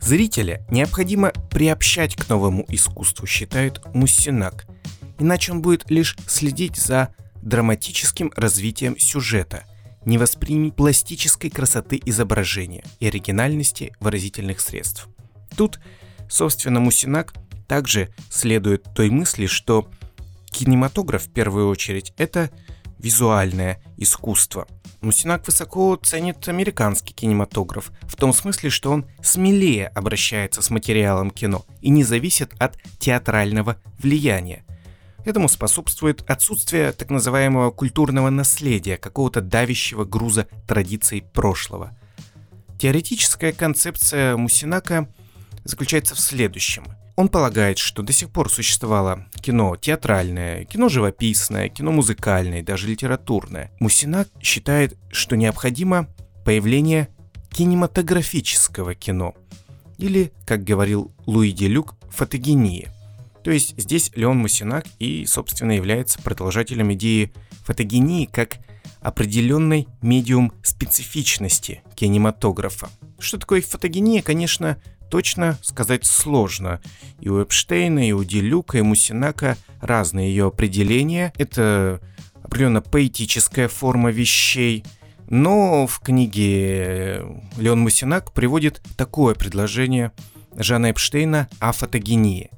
Зрителя 0.05 0.65
необходимо 0.69 1.31
приобщать 1.50 2.15
к 2.15 2.29
новому 2.29 2.65
искусству, 2.67 3.25
считает 3.25 3.81
Муссинак, 3.93 4.65
иначе 5.19 5.51
он 5.51 5.62
будет 5.62 5.89
лишь 5.89 6.17
следить 6.27 6.75
за 6.75 7.13
драматическим 7.41 8.31
развитием 8.36 8.98
сюжета, 8.98 9.63
не 10.05 10.17
воспримет 10.17 10.75
пластической 10.75 11.50
красоты 11.50 12.01
изображения 12.05 12.83
и 13.00 13.07
оригинальности 13.07 13.93
выразительных 14.00 14.60
средств. 14.60 15.07
Тут 15.55 15.79
Собственно, 16.33 16.79
Мусинак 16.79 17.33
также 17.67 18.10
следует 18.31 18.83
той 18.95 19.12
мысли, 19.12 19.45
что 19.45 19.88
кинематограф 20.50 21.25
в 21.25 21.31
первую 21.31 21.69
очередь 21.69 22.12
это 22.17 22.50
визуальное 23.00 23.82
искусство. 23.98 24.68
Мусинак 25.02 25.46
высоко 25.46 25.96
ценит 25.96 26.48
американский 26.48 27.14
кинематограф, 27.14 27.92
в 28.04 28.16
том 28.16 28.34
смысле, 28.34 28.70
что 28.70 28.92
он 28.92 29.06
смелее 29.22 29.88
обращается 29.88 30.62
с 30.62 30.70
материалом 30.70 31.30
кино 31.30 31.66
и 31.82 31.90
не 31.90 32.04
зависит 32.04 32.54
от 32.60 32.78
театрального 33.00 33.78
влияния. 34.00 34.64
Этому 35.26 35.50
способствует 35.50 36.30
отсутствие 36.30 36.92
так 36.92 37.10
называемого 37.10 37.72
культурного 37.72 38.30
наследия, 38.30 38.98
какого-то 38.98 39.42
давящего 39.42 40.06
груза 40.06 40.48
традиций 40.68 41.22
прошлого. 41.22 41.98
Теоретическая 42.80 43.52
концепция 43.52 44.38
Мусинака– 44.38 45.08
заключается 45.64 46.16
в 46.16 46.20
следующем. 46.20 46.86
Он 47.15 47.29
полагает, 47.29 47.77
что 47.77 48.01
до 48.01 48.12
сих 48.12 48.32
пор 48.32 48.51
существовало 48.51 49.27
кино 49.36 49.75
театральное, 49.75 50.65
кино 50.65 50.89
живописное, 50.89 51.70
кино 51.70 51.91
музыкальное, 51.91 52.63
даже 52.63 52.88
литературное. 52.88 53.72
Мусинак 53.79 54.29
считает, 54.41 54.98
что 55.12 55.36
необходимо 55.36 56.08
появление 56.43 57.10
кинематографического 57.51 58.96
кино. 58.96 59.36
Или, 60.00 60.34
как 60.46 60.63
говорил 60.63 61.13
Луи 61.27 61.51
Делюк, 61.51 61.96
фотогения. 62.10 62.91
То 63.43 63.51
есть 63.51 63.79
здесь 63.79 64.12
Леон 64.15 64.39
Мусинак 64.39 64.86
и, 64.98 65.25
собственно, 65.27 65.74
является 65.74 66.20
продолжателем 66.20 66.93
идеи 66.93 67.32
фотогении 67.63 68.25
как 68.25 68.58
определенной 69.01 69.88
медиум 70.01 70.53
специфичности 70.63 71.84
кинематографа. 71.96 72.89
Что 73.20 73.38
такое 73.38 73.62
фотогения, 73.62 74.24
конечно, 74.24 74.82
точно 75.13 75.60
сказать 75.62 76.08
сложно. 76.08 76.82
И 77.20 77.29
у 77.29 77.43
Эпштейна, 77.43 78.10
и 78.10 78.13
у 78.13 78.24
Делюка, 78.24 78.79
и 78.79 78.82
Мусинака 78.82 79.58
разные 79.79 80.29
ее 80.29 80.48
определения. 80.48 81.32
Это 81.38 82.01
определенно 82.43 82.82
поэтическая 82.82 83.67
форма 83.67 84.10
вещей. 84.10 84.84
Но 85.29 85.86
в 85.86 86.00
книге 86.00 87.27
Леон 87.58 87.82
Мусинак 87.82 88.32
приводит 88.32 88.82
такое 88.98 89.36
предложение 89.36 90.13
Жана 90.55 90.89
Эпштейна 90.89 91.48
о 91.60 91.74
фотогении. 91.74 92.50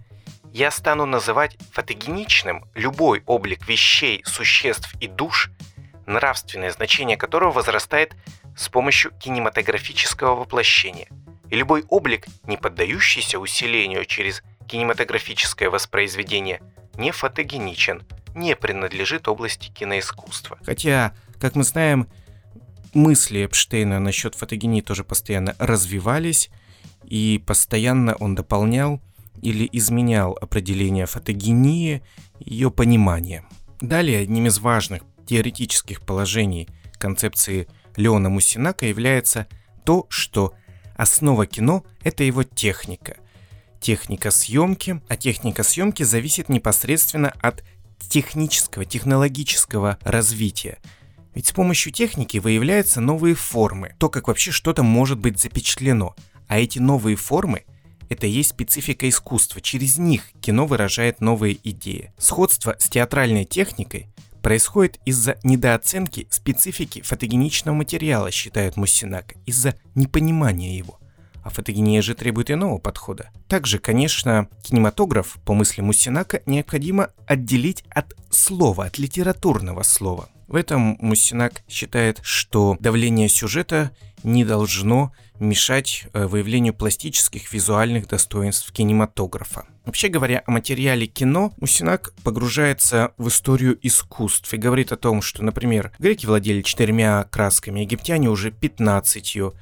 Я 0.54 0.72
стану 0.72 1.06
называть 1.06 1.58
фотогеничным 1.74 2.64
любой 2.74 3.22
облик 3.26 3.68
вещей, 3.68 4.22
существ 4.24 4.96
и 5.02 5.10
душ, 5.10 5.52
нравственное 6.06 6.72
значение 6.72 7.18
которого 7.18 7.52
возрастает 7.52 8.16
с 8.56 8.70
помощью 8.70 9.12
кинематографического 9.20 10.36
воплощения– 10.36 11.10
и 11.50 11.56
любой 11.56 11.84
облик, 11.90 12.28
не 12.48 12.58
поддающийся 12.58 13.40
усилению 13.40 14.06
через 14.06 14.44
кинематографическое 14.68 15.70
воспроизведение, 15.70 16.62
не 16.98 17.12
фотогеничен, 17.12 18.04
не 18.34 18.56
принадлежит 18.56 19.28
области 19.28 19.70
киноискусства. 19.70 20.58
Хотя, 20.66 21.14
как 21.40 21.56
мы 21.56 21.64
знаем, 21.64 22.08
мысли 22.94 23.46
Эпштейна 23.46 24.00
насчет 24.00 24.36
фотогении 24.36 24.82
тоже 24.82 25.04
постоянно 25.04 25.56
развивались, 25.60 26.50
и 27.04 27.42
постоянно 27.46 28.16
он 28.16 28.36
дополнял 28.36 29.02
или 29.42 29.70
изменял 29.72 30.38
определение 30.42 31.06
фотогении, 31.06 32.02
ее 32.40 32.72
понимание. 32.72 33.46
Далее 33.80 34.20
одним 34.20 34.48
из 34.48 34.60
важных 34.60 35.04
теоретических 35.28 36.02
положений 36.02 36.70
концепции 36.98 37.68
Леона 37.96 38.30
Мусинака 38.30 38.86
является 38.86 39.48
то, 39.84 40.08
что 40.10 40.54
основа 40.96 41.46
кино– 41.46 41.84
это 42.04 42.24
его 42.24 42.44
техника. 42.44 43.18
Техника 43.80 44.32
съемки, 44.32 45.02
а 45.08 45.16
техника 45.16 45.64
съемки 45.64 46.04
зависит 46.04 46.50
непосредственно 46.50 47.34
от 47.42 47.64
технического, 48.10 48.86
технологического 48.86 49.98
развития. 50.02 50.80
Ведь 51.34 51.48
с 51.48 51.52
помощью 51.52 51.92
техники 51.92 52.38
выявляются 52.38 53.02
новые 53.02 53.36
формы, 53.36 53.94
то, 54.00 54.10
как 54.10 54.28
вообще 54.28 54.52
что-то 54.52 54.84
может 54.84 55.20
быть 55.20 55.40
запечатлено. 55.40 56.16
А 56.48 56.60
эти 56.60 56.80
новые 56.80 57.16
формы– 57.16 57.66
это 58.10 58.28
и 58.28 58.32
есть 58.32 58.52
специфика 58.52 59.10
искусства. 59.10 59.62
Через 59.62 59.98
них 59.98 60.32
кино 60.42 60.66
выражает 60.66 61.22
новые 61.22 61.58
идеи. 61.64 62.14
Сходство 62.18 62.76
с 62.80 62.90
театральной 62.90 63.46
техникой 63.46 64.08
происходит 64.46 65.00
из-за 65.06 65.40
недооценки 65.42 66.28
специфики 66.30 67.02
фотогеничного 67.02 67.74
материала, 67.74 68.30
считает 68.30 68.78
Муссинак, 68.78 69.34
из-за 69.48 69.74
непонимания 69.96 70.78
его. 70.78 71.00
А 71.42 71.50
фотогения 71.50 72.04
же 72.04 72.14
требует 72.14 72.52
иного 72.52 72.78
подхода. 72.78 73.32
Также, 73.48 73.80
конечно, 73.80 74.48
кинематограф, 74.62 75.40
по 75.46 75.56
мысли 75.56 75.82
Муссинака, 75.82 76.44
необходимо 76.46 77.10
отделить 77.26 77.84
от 77.90 78.14
слова, 78.30 78.86
от 78.86 79.00
литературного 79.00 79.82
слова. 79.82 80.30
В 80.48 80.56
этом 80.56 80.96
Муссинак 81.02 81.64
считает, 81.68 82.20
что 82.22 82.78
давление 82.80 83.30
сюжета 83.30 83.90
не 84.22 84.46
должно 84.46 85.12
мешать 85.40 86.06
э, 86.14 86.28
выявлению 86.28 86.76
пластических 86.76 87.52
визуальных 87.52 88.08
достоинств 88.08 88.72
кинематографа. 88.72 89.66
Вообще 89.86 90.08
говоря 90.08 90.42
о 90.48 90.52
материале 90.52 91.06
кино, 91.06 91.54
Мусинак 91.58 92.14
погружается 92.24 93.14
в 93.18 93.28
историю 93.28 93.78
искусств 93.82 94.52
и 94.54 94.58
говорит 94.58 94.92
о 94.92 94.98
том, 94.98 95.22
что, 95.22 95.44
например, 95.44 95.92
греки 96.00 96.26
владели 96.26 96.64
четырьмя 96.64 97.26
красками, 97.26 97.82
египтяне 97.82 98.30
уже 98.30 98.52
пятнадцатью, 98.52 99.54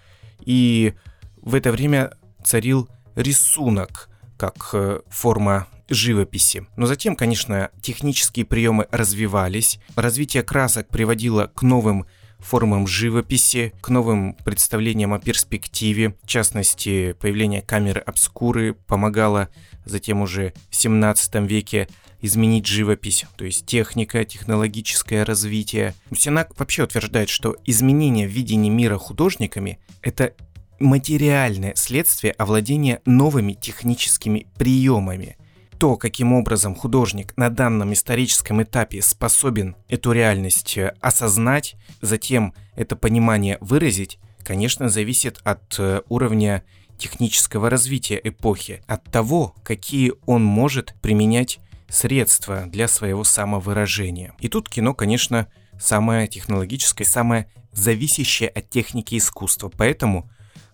и 0.45 0.93
в 1.41 1.55
это 1.55 1.71
время 1.71 2.13
царил 2.43 2.87
рисунок 3.15 4.09
как 4.37 4.69
э, 4.73 5.01
форма 5.09 5.67
живописи. 5.89 6.65
Но 6.77 6.85
затем, 6.85 7.15
конечно, 7.15 7.69
технические 7.81 8.45
приемы 8.45 8.87
развивались, 8.91 9.79
развитие 9.95 10.43
красок 10.43 10.87
приводило 10.87 11.51
к 11.53 11.61
новым 11.63 12.05
формам 12.43 12.87
живописи, 12.87 13.73
к 13.81 13.89
новым 13.89 14.33
представлениям 14.43 15.13
о 15.13 15.19
перспективе. 15.19 16.15
В 16.23 16.27
частности, 16.27 17.13
появление 17.13 17.61
камеры 17.61 18.01
обскуры 18.01 18.73
помогало 18.73 19.49
затем 19.85 20.21
уже 20.21 20.53
в 20.69 20.75
17 20.75 21.35
веке 21.49 21.87
изменить 22.21 22.65
живопись, 22.65 23.25
то 23.35 23.43
есть 23.43 23.65
техника, 23.65 24.23
технологическое 24.23 25.25
развитие. 25.25 25.93
Сенак 26.15 26.57
вообще 26.57 26.83
утверждает, 26.83 27.29
что 27.29 27.57
изменение 27.65 28.27
в 28.27 28.31
видении 28.31 28.69
мира 28.69 28.97
художниками– 28.97 29.79
это 30.01 30.33
материальное 30.79 31.73
следствие 31.75 32.33
овладения 32.33 33.01
новыми 33.05 33.53
техническими 33.53 34.47
приемами. 34.57 35.37
То, 35.83 35.97
каким 35.97 36.31
образом 36.31 36.75
художник 36.75 37.35
на 37.35 37.49
данном 37.49 37.91
историческом 37.91 38.63
этапе 38.63 39.01
способен 39.01 39.75
эту 39.89 40.13
реальность 40.13 40.77
э, 40.77 40.95
осознать, 41.01 41.75
затем 41.99 42.53
это 42.77 42.95
понимание 42.95 43.57
выразить, 43.59 44.17
конечно, 44.45 44.87
зависит 44.87 45.41
от 45.43 45.75
э, 45.79 45.99
уровня 46.07 46.63
технического 46.97 47.69
развития 47.69 48.17
эпохи, 48.23 48.81
от 48.87 49.03
того, 49.03 49.55
какие 49.61 50.13
он 50.25 50.41
может 50.41 50.95
применять 51.01 51.59
средства 51.89 52.63
для 52.67 52.87
своего 52.87 53.25
самовыражения. 53.25 54.35
И 54.39 54.47
тут 54.47 54.69
кино, 54.69 54.93
конечно, 54.93 55.49
самое 55.77 56.29
технологическое, 56.29 57.05
самое 57.05 57.51
зависящее 57.73 58.47
от 58.47 58.69
техники 58.69 59.17
искусства. 59.17 59.69
Поэтому 59.77 60.29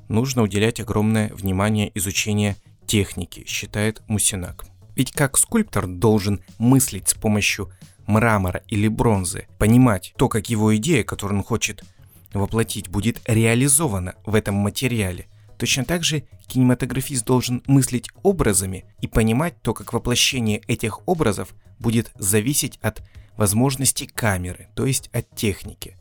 нужно 0.08 0.43
уделять 0.43 0.80
огромное 0.80 1.34
внимание 1.34 1.89
изучению 1.95 2.58
техники, 2.86 3.43
считает 3.48 4.04
Мусинак. 4.08 4.65
Ведь 5.00 5.14
как 5.14 5.38
скульптор 5.38 5.88
должен 5.88 6.42
мыслить 6.58 7.08
с 7.08 7.14
помощью 7.14 7.72
мрамора 8.06 8.64
или 8.68 8.90
бронзы, 8.90 9.48
понимать 9.58 10.14
то, 10.18 10.28
как 10.28 10.50
его 10.50 10.76
идея, 10.76 11.06
которую 11.06 11.40
он 11.40 11.46
хочет 11.46 11.86
воплотить, 12.34 12.90
будет 12.90 13.22
реализована 13.26 14.16
в 14.26 14.36
этом 14.36 14.56
материале– 14.56 15.28
Точно 15.60 15.84
так 15.84 16.06
же 16.06 16.24
кинематографист 16.48 17.26
должен 17.26 17.62
мыслить 17.68 18.10
образами 18.24 18.86
и 19.02 19.08
понимать 19.08 19.62
то, 19.62 19.74
как 19.74 19.92
воплощение 19.92 20.60
этих 20.68 21.06
образов 21.06 21.54
будет 21.80 22.14
зависеть 22.16 22.80
от 22.82 23.04
возможностей 23.36 24.08
камеры, 24.08 24.70
то 24.74 24.86
есть 24.86 25.10
от 25.12 25.36
техники. 25.36 25.98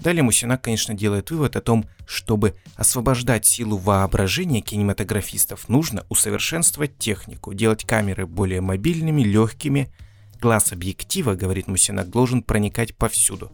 Далее 0.00 0.22
Мусинак, 0.22 0.62
конечно, 0.62 0.94
делает 0.94 1.30
вывод 1.30 1.56
о 1.56 1.60
том, 1.60 1.86
чтобы 2.06 2.54
освобождать 2.74 3.44
силу 3.44 3.76
воображения 3.76 4.62
кинематографистов, 4.62 5.68
нужно 5.68 6.06
усовершенствовать 6.08 6.96
технику, 6.96 7.52
делать 7.52 7.84
камеры 7.84 8.26
более 8.26 8.62
мобильными, 8.62 9.22
легкими. 9.22 9.92
Глаз 10.40 10.72
объектива, 10.72 11.34
говорит 11.34 11.68
Мусинак, 11.68 12.08
должен 12.08 12.42
проникать 12.42 12.96
повсюду. 12.96 13.52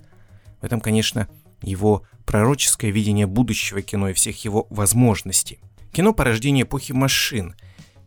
В 0.60 0.64
этом, 0.64 0.80
конечно, 0.80 1.28
его 1.62 2.04
пророческое 2.24 2.92
видение 2.92 3.26
будущего 3.26 3.82
кино 3.82 4.10
и 4.10 4.12
всех 4.12 4.44
его 4.44 4.68
возможностей. 4.70 5.58
Кино– 5.92 6.12
порождение 6.14 6.64
эпохи 6.64 6.92
машин, 6.92 7.56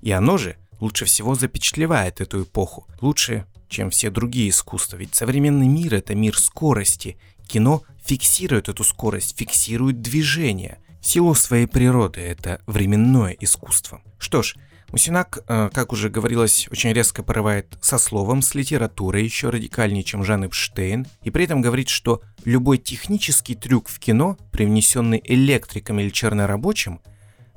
и 0.02 0.12
оно 0.12 0.38
же 0.38 0.56
лучше 0.80 1.06
всего 1.06 1.36
запечатлевает 1.36 2.22
эту 2.22 2.44
эпоху, 2.44 2.88
лучше, 3.02 3.46
чем 3.68 3.90
все 3.90 4.10
другие 4.10 4.50
искусства, 4.50 4.98
ведь 4.98 5.16
современный 5.16 5.68
мир– 5.68 5.94
это 5.96 6.16
мир 6.16 6.38
скорости. 6.38 7.18
Кино 7.50 7.82
фиксирует 8.06 8.70
эту 8.70 8.84
скорость, 8.84 9.36
фиксирует 9.36 10.02
движение. 10.02 10.78
В 11.02 11.08
силу 11.08 11.34
своей 11.34 11.66
природы 11.66 12.22
это 12.22 12.62
временное 12.68 13.36
искусство. 13.40 14.02
Что 14.20 14.44
ж, 14.44 14.56
Мусинак, 14.92 15.40
э, 15.48 15.70
как 15.74 15.92
уже 15.92 16.10
говорилось, 16.10 16.68
очень 16.72 16.94
резко 16.94 17.24
порывает 17.24 17.76
со 17.82 17.98
словом, 17.98 18.44
с 18.44 18.54
литературой, 18.54 19.24
еще 19.24 19.50
радикальнее, 19.50 20.04
чем 20.04 20.24
Жан 20.24 20.46
Эпштейн, 20.46 21.08
и 21.24 21.32
при 21.32 21.46
этом 21.46 21.62
говорит, 21.62 21.90
что 21.90 22.22
любой 22.46 22.78
технический 22.78 23.56
трюк 23.56 23.88
в 23.90 24.00
кино, 24.00 24.38
привнесенный 24.52 25.22
электриком 25.24 26.00
или 26.00 26.10
чернорабочим, 26.10 27.02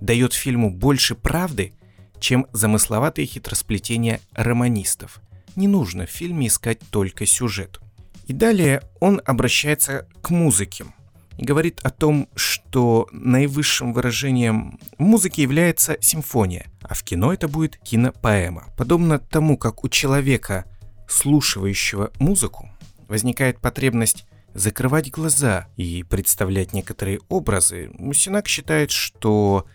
дает 0.00 0.32
фильму 0.32 0.70
больше 0.70 1.14
правды, 1.14 1.74
чем 2.18 2.46
замысловатые 2.52 3.26
хитросплетения 3.26 4.20
романистов. 4.32 5.20
Не 5.54 5.68
нужно 5.68 6.06
в 6.06 6.10
фильме 6.10 6.46
искать 6.46 6.80
только 6.90 7.26
сюжет. 7.26 7.80
И 8.26 8.32
далее 8.32 8.82
он 9.00 9.20
обращается 9.24 10.06
к 10.22 10.30
музыке– 10.30 10.86
и 11.38 11.44
говорит 11.44 11.80
о 11.82 11.90
том, 11.90 12.28
что 12.34 13.08
наивысшим 13.12 13.92
выражением 13.92 14.78
музыки 14.98 15.40
является 15.40 15.96
симфония, 16.00 16.66
а 16.82 16.94
в 16.94 17.02
кино 17.02 17.32
это 17.32 17.48
будет 17.48 17.78
кинопоэма. 17.78 18.66
Подобно 18.76 19.18
тому, 19.18 19.56
как 19.56 19.84
у 19.84 19.88
человека, 19.88 20.64
слушающего 21.08 22.10
музыку, 22.18 22.70
возникает 23.08 23.60
потребность 23.60 24.26
закрывать 24.54 25.10
глаза 25.10 25.68
и 25.76 26.02
представлять 26.02 26.72
некоторые 26.72 27.20
образы, 27.28 27.90
Мусинак 27.94 28.48
считает, 28.48 28.90
что 28.90 29.66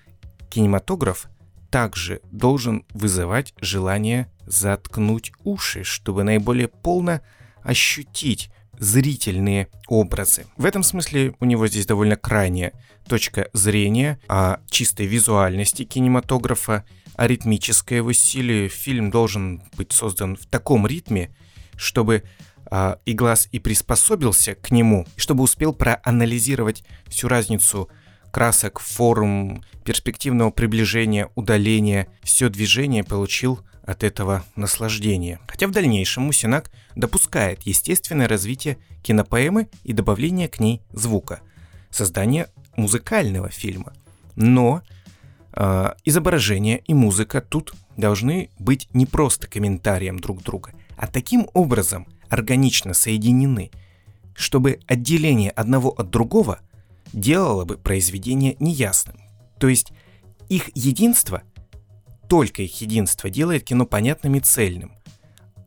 кинематограф 0.50 1.28
также 1.72 2.22
должен 2.32 2.86
вызывать 2.94 3.54
желание 3.60 4.32
заткнуть 4.46 5.34
уши, 5.44 5.84
чтобы 5.84 6.24
наиболее 6.24 6.68
полно 6.68 7.22
ощутить 7.68 8.50
зрительные 8.80 9.68
образы. 9.88 10.46
В 10.56 10.64
этом 10.64 10.84
смысле 10.84 11.34
у 11.42 11.46
него 11.46 11.68
здесь 11.68 11.86
довольно 11.86 12.16
крайняя 12.16 12.72
точка 13.08 13.50
зрения 13.52 14.20
о 14.30 14.60
чистой 14.70 15.06
визуальности 15.06 15.84
кинематографа, 15.84 16.86
о 17.16 17.28
ритмической 17.28 17.98
его 17.98 18.14
силе. 18.14 18.70
Фильм 18.70 19.12
должен 19.12 19.62
быть 19.76 19.92
создан 19.92 20.38
в 20.38 20.46
таком 20.46 20.88
ритме, 20.88 21.36
чтобы 21.76 22.24
а, 22.72 23.00
и 23.06 23.14
глаз 23.14 23.50
и 23.52 23.60
приспособился 23.60 24.56
к 24.56 24.72
нему, 24.72 25.06
чтобы 25.18 25.44
успел 25.44 25.74
проанализировать 25.74 26.86
всю 27.08 27.28
разницу 27.28 27.90
красок, 28.32 28.80
форм, 28.80 29.62
перспективного 29.84 30.52
приближения, 30.52 31.30
удаления, 31.36 32.08
все 32.24 32.48
движение 32.48 33.04
получил 33.04 33.60
от 33.88 34.04
этого 34.04 34.44
наслаждения. 34.56 35.40
Хотя 35.48 35.66
в 35.66 35.72
дальнейшем 35.72 36.24
Мусинак 36.24 36.70
допускает 36.96 37.64
естественное 37.64 38.28
развитие 38.28 38.78
кинопоэмы 39.02 39.70
и 39.84 39.94
добавление 39.94 40.50
к 40.50 40.60
ней 40.60 40.82
звука, 40.92 41.40
создание 41.90 42.50
музыкального 42.76 43.50
фильма. 43.50 43.94
Но 44.36 44.84
э, 45.54 45.94
изображение 46.04 46.80
и 46.80 46.94
музыка 46.94 47.40
тут 47.40 47.74
должны 47.96 48.50
быть 48.60 48.90
не 48.94 49.06
просто 49.06 49.48
комментарием 49.48 50.20
друг 50.20 50.44
друга, 50.44 50.74
а 50.98 51.08
таким 51.08 51.48
образом 51.54 52.08
органично 52.30 52.94
соединены, 52.94 53.72
чтобы 54.36 54.80
отделение 54.86 55.52
одного 55.52 55.90
от 55.92 56.10
другого 56.10 56.60
делало 57.14 57.64
бы 57.64 57.78
произведение 57.78 58.58
неясным. 58.60 59.18
То 59.60 59.70
есть 59.70 59.94
их 60.50 60.70
единство, 60.76 61.42
только 62.28 62.62
их 62.62 62.82
единство 62.82 63.30
делает 63.30 63.64
кино 63.64 63.86
понятным 63.86 64.36
и 64.36 64.40
цельным, 64.40 64.94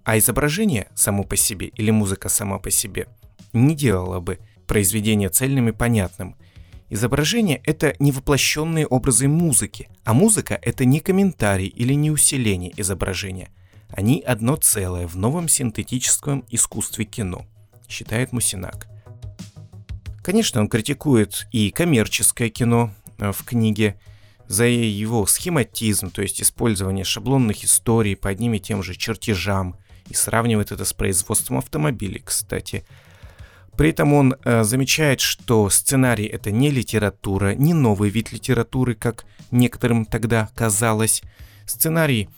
а 0.04 0.18
изображение 0.18 0.88
само 0.94 1.24
по 1.24 1.36
себе 1.36 1.68
или 1.68 1.90
музыка 1.90 2.28
сама 2.28 2.58
по 2.58 2.70
себе 2.70 3.06
не 3.52 3.74
делало 3.74 4.20
бы 4.20 4.38
произведение 4.66 5.28
цельным 5.28 5.68
и 5.68 5.72
понятным. 5.72 6.36
Изображение— 6.88 7.60
это 7.64 7.94
не 7.98 8.12
воплощенные 8.12 8.86
образы 8.86 9.28
музыки, 9.28 9.88
а 10.04 10.12
музыка— 10.12 10.58
это 10.62 10.84
не 10.84 11.00
комментарий 11.00 11.68
или 11.68 11.94
не 11.94 12.10
усиление 12.10 12.72
изображения. 12.76 13.50
Они 13.88 14.20
одно 14.20 14.56
целое 14.56 15.06
в 15.06 15.16
новом 15.16 15.48
синтетическом 15.48 16.44
искусстве 16.48 17.04
кино, 17.04 17.46
считает 17.88 18.32
Мусинак. 18.32 18.88
Конечно, 20.22 20.60
он 20.60 20.68
критикует 20.68 21.46
и 21.50 21.70
коммерческое 21.70 22.50
кино 22.50 22.92
э, 23.18 23.32
в 23.32 23.44
книге 23.44 23.98
за 24.50 24.64
его 24.64 25.26
схематизм, 25.26 26.10
то 26.10 26.22
есть 26.22 26.42
использование 26.42 27.04
шаблонных 27.04 27.62
историй 27.62 28.16
по 28.16 28.28
одним 28.28 28.54
и 28.54 28.58
тем 28.58 28.82
же 28.82 28.96
чертежам, 28.96 29.76
и 30.08 30.14
сравнивает 30.14 30.72
это 30.72 30.84
с 30.84 30.92
производством 30.92 31.58
автомобилей, 31.58 32.20
кстати. 32.24 32.84
При 33.76 33.90
этом 33.90 34.12
он 34.12 34.34
э, 34.42 34.64
замечает, 34.64 35.20
что 35.20 35.70
сценарий 35.70 36.26
это 36.26 36.50
не 36.50 36.72
литература, 36.72 37.54
не 37.54 37.74
новый 37.74 38.10
вид 38.10 38.32
литературы, 38.32 38.96
как 38.96 39.24
некоторым 39.52 40.04
тогда 40.04 40.48
казалось. 40.56 41.22
Сценарий 41.64 42.28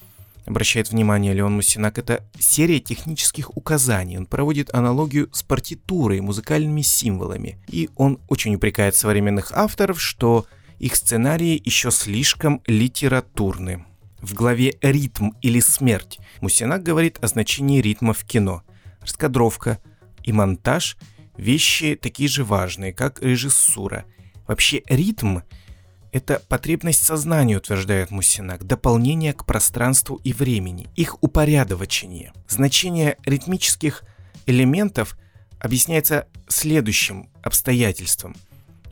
обращает 0.44 0.90
внимание 0.90 1.32
Леон 1.32 1.54
Мусинак, 1.54 1.96
это 1.96 2.22
серия 2.38 2.78
технических 2.78 3.56
указаний. 3.56 4.18
Он 4.18 4.26
проводит 4.26 4.74
аналогию 4.74 5.30
с 5.32 5.42
партитурой, 5.42 6.20
музыкальными 6.20 6.82
символами. 6.82 7.56
И 7.68 7.88
он 7.96 8.20
очень 8.28 8.54
упрекает 8.54 8.94
современных 8.96 9.50
авторов, 9.52 9.98
что 9.98 10.46
их 10.82 10.96
сценарии 10.96 11.62
еще 11.64 11.92
слишком 11.92 12.60
литературны. 12.66 13.86
В 14.20 14.34
главе 14.34 14.74
«Ритм 14.82 15.30
или 15.40 15.60
смерть» 15.60 16.18
Мусинак 16.40 16.82
говорит 16.82 17.18
о 17.22 17.28
значении 17.28 17.80
ритма 17.80 18.12
в 18.12 18.24
кино. 18.24 18.64
Раскадровка 19.00 19.78
и 20.24 20.32
монтаж– 20.32 20.96
вещи 21.36 21.96
такие 22.00 22.28
же 22.28 22.42
важные, 22.42 22.92
как 22.92 23.22
режиссура. 23.22 24.04
Вообще 24.48 24.82
ритм– 24.88 25.38
это 26.12 26.42
потребность 26.48 27.04
сознания, 27.04 27.58
утверждает 27.58 28.10
Мусинак, 28.10 28.64
дополнение 28.64 29.34
к 29.34 29.46
пространству 29.46 30.20
и 30.24 30.32
времени, 30.32 30.88
их 30.96 31.16
упорядочение. 31.22 32.32
Значение 32.48 33.18
ритмических 33.24 34.02
элементов 34.46 35.16
объясняется 35.60 36.26
следующим 36.48 37.30
обстоятельством. 37.44 38.34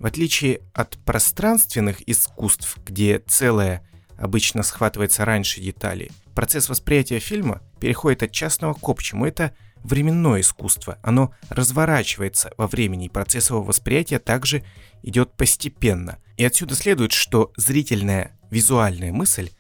В 0.01 0.07
отличие 0.07 0.63
от 0.73 0.97
пространственных 1.05 2.09
искусств, 2.09 2.79
где 2.87 3.19
целое 3.19 3.87
обычно 4.17 4.63
схватывается 4.63 5.27
раньше 5.27 5.61
деталей, 5.61 6.11
процесс 6.35 6.71
восприятия 6.71 7.19
фильма 7.19 7.61
переходит 7.81 8.23
от 8.23 8.33
частного 8.33 8.73
к 8.73 8.89
общему. 8.89 9.27
Это 9.27 9.55
временное 9.85 10.41
искусство. 10.41 10.99
Оно 11.03 11.35
разворачивается 11.51 12.51
во 12.57 12.67
времени, 12.67 13.07
и 13.07 13.11
процесс 13.11 13.51
его 13.51 13.63
восприятия 13.63 14.19
также 14.19 14.65
идет 15.03 15.33
постепенно. 15.35 16.19
И 16.39 16.45
отсюда 16.47 16.75
следует, 16.75 17.13
что 17.13 17.53
зрительная 17.59 18.39
визуальная 18.51 19.13
мысль 19.13 19.51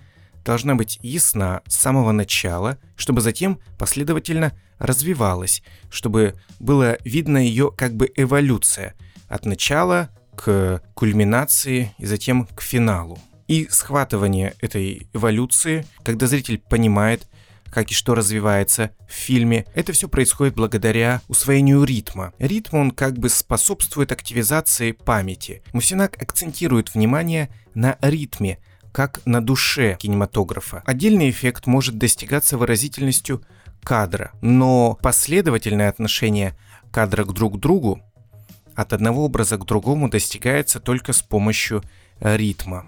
должна 0.42 0.74
быть 0.74 0.98
ясна 1.02 1.60
с 1.66 1.74
самого 1.74 2.12
начала, 2.12 2.78
чтобы 2.96 3.20
затем 3.20 3.60
последовательно 3.78 4.58
развивалась, 4.78 5.62
чтобы 5.90 6.34
было 6.58 6.96
видно 7.04 7.36
ее 7.36 7.70
как 7.76 7.94
бы 7.94 8.10
эволюция 8.16 8.94
от 9.28 9.44
начала 9.44 10.08
к 10.40 10.82
кульминации 10.94 11.94
и 11.98 12.06
затем 12.06 12.46
к 12.46 12.62
финалу. 12.62 13.18
И 13.46 13.68
схватывание 13.68 14.54
этой 14.60 15.06
эволюции, 15.12 15.84
когда 16.02 16.26
зритель 16.26 16.56
понимает, 16.58 17.28
как 17.70 17.90
и 17.90 17.94
что 17.94 18.14
развивается 18.14 18.90
в 19.06 19.12
фильме. 19.12 19.66
Это 19.74 19.92
все 19.92 20.08
происходит 20.08 20.54
благодаря 20.54 21.20
усвоению 21.28 21.84
ритма. 21.84 22.32
Ритм, 22.38 22.76
он 22.76 22.90
как 22.90 23.18
бы 23.18 23.28
способствует 23.28 24.12
активизации 24.12 24.92
памяти. 24.92 25.62
Мусинак 25.74 26.20
акцентирует 26.20 26.94
внимание 26.94 27.50
на 27.74 27.98
ритме, 28.00 28.58
как 28.92 29.20
на 29.26 29.44
душе 29.44 29.96
кинематографа. 30.00 30.82
Отдельный 30.86 31.28
эффект 31.28 31.66
может 31.66 31.98
достигаться 31.98 32.56
выразительностью 32.56 33.42
кадра, 33.82 34.32
но 34.40 34.98
последовательное 35.02 35.90
отношение 35.90 36.56
кадра 36.90 37.24
к 37.24 37.32
друг 37.32 37.60
другу 37.60 38.02
от 38.80 38.92
одного 38.92 39.24
образа 39.24 39.56
к 39.58 39.64
другому 39.64 40.08
достигается 40.08 40.80
только 40.80 41.12
с 41.12 41.22
помощью 41.22 41.82
ритма. 42.20 42.86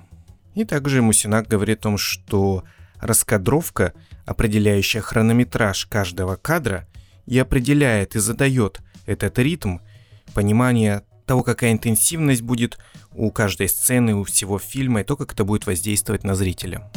И 0.54 0.64
также 0.64 1.02
Мусинак 1.02 1.48
говорит 1.48 1.80
о 1.80 1.82
том, 1.82 1.98
что 1.98 2.64
раскадровка 2.98 3.92
определяющая 4.24 5.00
хронометраж 5.00 5.86
каждого 5.86 6.36
кадра, 6.36 6.86
и 7.26 7.38
определяет 7.38 8.16
и 8.16 8.18
задает 8.18 8.80
этот 9.06 9.38
ритм, 9.38 9.78
понимание 10.34 11.02
того, 11.26 11.42
какая 11.42 11.72
интенсивность 11.72 12.42
будет 12.42 12.78
у 13.14 13.30
каждой 13.30 13.68
сцены, 13.68 14.14
у 14.14 14.24
всего 14.24 14.58
фильма, 14.58 15.00
и 15.00 15.04
то, 15.04 15.16
как 15.16 15.32
это 15.32 15.44
будет 15.44 15.66
воздействовать 15.66 16.24
на 16.24 16.34
зрителя. 16.34 16.90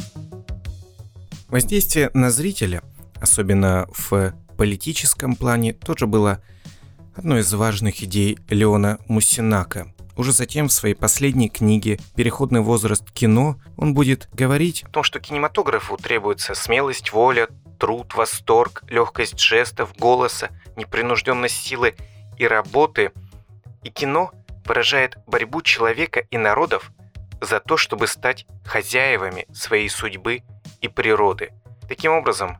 Воздействие 1.48 2.10
на 2.12 2.30
зрителя, 2.30 2.82
особенно 3.20 3.86
в 3.92 4.34
политическом 4.56 5.36
плане, 5.36 5.72
тоже 5.72 6.06
было 6.06 6.42
одной 7.16 7.40
из 7.40 7.52
важных 7.54 8.02
идей 8.02 8.38
Леона 8.48 8.98
Мусинака. 9.08 9.92
Уже 10.16 10.32
затем 10.32 10.68
в 10.68 10.72
своей 10.72 10.94
последней 10.94 11.48
книге 11.48 11.98
«Переходный 12.14 12.60
возраст 12.60 13.10
кино» 13.10 13.56
он 13.76 13.94
будет 13.94 14.28
говорить 14.32 14.84
о 14.84 14.88
том, 14.88 15.02
что 15.02 15.18
кинематографу 15.18 15.96
требуется 15.96 16.54
смелость, 16.54 17.12
воля, 17.12 17.48
труд, 17.78 18.14
восторг, 18.14 18.82
легкость 18.88 19.38
жестов, 19.38 19.94
голоса, 19.98 20.50
непринужденность 20.76 21.56
силы 21.56 21.94
и 22.38 22.46
работы. 22.46 23.12
И 23.82 23.90
кино 23.90 24.30
выражает 24.64 25.16
борьбу 25.26 25.62
человека 25.62 26.20
и 26.30 26.38
народов 26.38 26.92
за 27.40 27.60
то, 27.60 27.76
чтобы 27.76 28.06
стать 28.06 28.46
хозяевами 28.64 29.46
своей 29.52 29.88
судьбы 29.88 30.42
и 30.80 30.88
природы. 30.88 31.52
Таким 31.88 32.12
образом, 32.12 32.58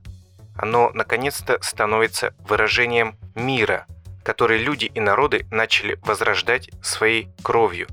оно 0.57 0.91
наконец-то 0.95 1.59
становится 1.63 2.35
выражением 2.49 3.19
мира– 3.35 3.87
который 4.27 4.59
люди 4.59 4.87
и 4.87 4.99
народы 4.99 5.47
начали 5.53 6.01
возрождать 6.03 6.69
своей 6.83 7.29
кровью 7.45 7.87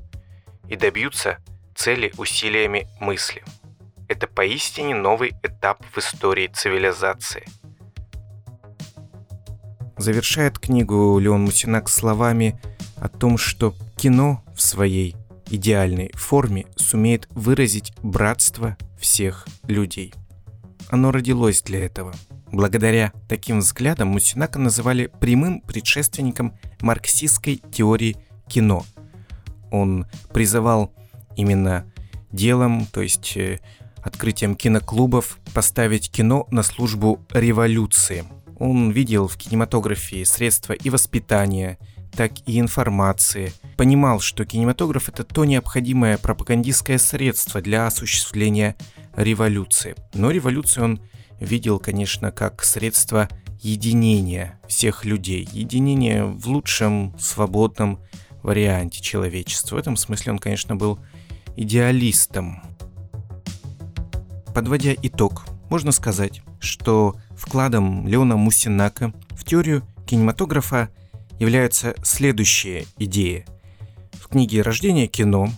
и 0.68 0.74
добьются 0.74 1.38
цели 1.76 2.12
усилиями 2.18 2.88
мысли. 2.98 3.44
Это 4.08 4.26
поистине 4.26 4.96
новый 4.96 5.36
этап 5.44 5.84
в 5.92 5.98
истории 5.98 6.48
цивилизации. 6.48 7.44
Завершает 9.96 10.58
книгу 10.58 11.20
Леон 11.20 11.42
Мусинак 11.42 11.88
словами 11.88 12.60
о 12.96 13.08
том, 13.08 13.38
что 13.38 13.72
кино 13.96 14.42
в 14.56 14.60
своей 14.60 15.14
идеальной 15.50 16.10
форме 16.14 16.66
сумеет 16.74 17.28
выразить 17.30 17.92
братство 18.02 18.76
всех 18.98 19.46
людей. 19.68 20.12
Оно 20.88 21.12
родилось 21.12 21.62
для 21.62 21.86
этого– 21.86 22.12
Благодаря 22.52 23.12
таким 23.28 23.58
взглядам 23.58 24.08
Мусинака 24.08 24.58
называли 24.58 25.10
прямым 25.20 25.60
предшественником 25.60 26.54
марксистской 26.80 27.62
теории 27.72 28.16
кино. 28.48 28.84
Он 29.70 30.06
призывал 30.32 30.92
именно 31.36 31.84
делом, 32.30 32.86
то 32.86 33.00
есть 33.00 33.36
э, 33.36 33.60
открытием 34.02 34.54
киноклубов, 34.54 35.38
поставить 35.52 36.10
кино 36.10 36.46
на 36.50 36.62
службу 36.62 37.20
революции. 37.30 38.24
Он 38.58 38.90
видел 38.90 39.26
в 39.26 39.36
кинематографе 39.36 40.24
средства 40.24 40.74
и 40.74 40.90
воспитания, 40.90 41.78
так 42.12 42.32
и 42.46 42.60
информации. 42.60 43.52
Понимал, 43.76 44.20
что 44.20 44.44
кинематограф 44.44 45.08
это 45.08 45.24
то 45.24 45.44
необходимое 45.44 46.18
пропагандистское 46.18 46.98
средство 46.98 47.60
для 47.60 47.86
осуществления 47.86 48.76
революции. 49.16 49.96
Но 50.12 50.30
революцию 50.30 50.84
он 50.84 51.00
видел, 51.40 51.78
конечно, 51.78 52.30
как 52.30 52.64
средство 52.64 53.28
единения 53.60 54.60
всех 54.68 55.04
людей, 55.04 55.48
единения 55.50 56.24
в 56.24 56.46
лучшем 56.48 57.14
свободном 57.18 57.98
варианте 58.42 59.00
человечества. 59.00 59.76
В 59.76 59.78
этом 59.78 59.96
смысле 59.96 60.32
он, 60.32 60.38
конечно, 60.38 60.76
был 60.76 60.98
идеалистом. 61.56 62.62
Подводя 64.54 64.94
итог, 65.02 65.46
можно 65.70 65.92
сказать, 65.92 66.42
что 66.60 67.16
вкладом 67.36 68.06
Леона 68.06 68.36
Мусинака 68.36 69.12
в 69.30 69.44
теорию 69.44 69.82
кинематографа 70.06 70.90
являются 71.40 71.94
следующие 72.04 72.86
идеи. 72.98 73.46
В 74.12 74.28
книге 74.28 74.62
«Рождение 74.62 75.06
кино» 75.06 75.50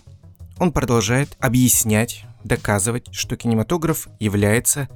он 0.57 0.71
продолжает 0.71 1.37
объяснять, 1.39 2.25
доказывать, 2.43 3.13
что 3.13 3.35
кинематограф 3.35 4.07
является 4.19 4.87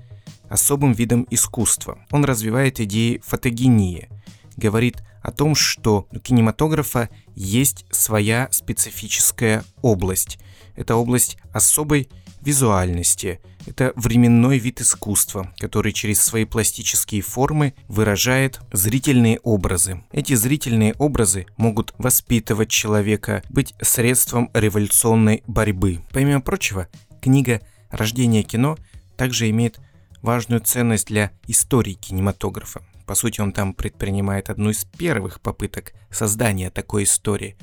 особым 0.52 0.92
видом 0.92 1.26
искусства. 1.32 2.06
Он 2.12 2.26
развивает 2.26 2.80
идеи 2.82 3.22
фотогении, 3.26 4.10
говорит 4.58 5.02
о 5.24 5.32
том, 5.32 5.56
что 5.56 6.08
у 6.12 6.20
кинематографа 6.20 7.10
есть 7.36 7.86
своя 7.90 8.50
специфическая 8.52 9.64
область. 9.82 10.40
Это 10.76 10.96
область 10.96 11.38
особой 11.54 12.10
визуальности. 12.42 13.40
Это 13.68 13.94
временной 13.96 14.58
вид 14.58 14.82
искусства, 14.82 15.54
который 15.58 15.94
через 15.94 16.20
свои 16.22 16.46
пластические 16.46 17.22
формы 17.22 17.74
выражает 17.88 18.60
зрительные 18.74 19.40
образы. 19.44 20.04
Эти 20.12 20.34
зрительные 20.34 20.96
образы 20.96 21.46
могут 21.58 21.94
воспитывать 22.00 22.70
человека, 22.70 23.44
быть 23.50 23.76
средством 23.80 24.50
революционной 24.54 25.44
борьбы. 25.46 26.02
Помимо 26.12 26.42
прочего, 26.42 26.88
книга 27.22 27.62
«Рождение 27.92 28.42
кино» 28.44 28.78
также 29.16 29.50
имеет 29.52 29.80
важную 30.22 30.62
ценность 30.62 31.08
для 31.08 31.32
истории 31.48 31.94
кинематографа. 31.94 32.82
По 33.06 33.16
сути, 33.16 33.42
он 33.42 33.52
там 33.52 33.74
предпринимает 33.74 34.50
одну 34.50 34.70
из 34.70 34.86
первых 34.86 35.42
попыток 35.42 35.94
создания 36.10 36.70
такой 36.70 37.04
истории. 37.04 37.58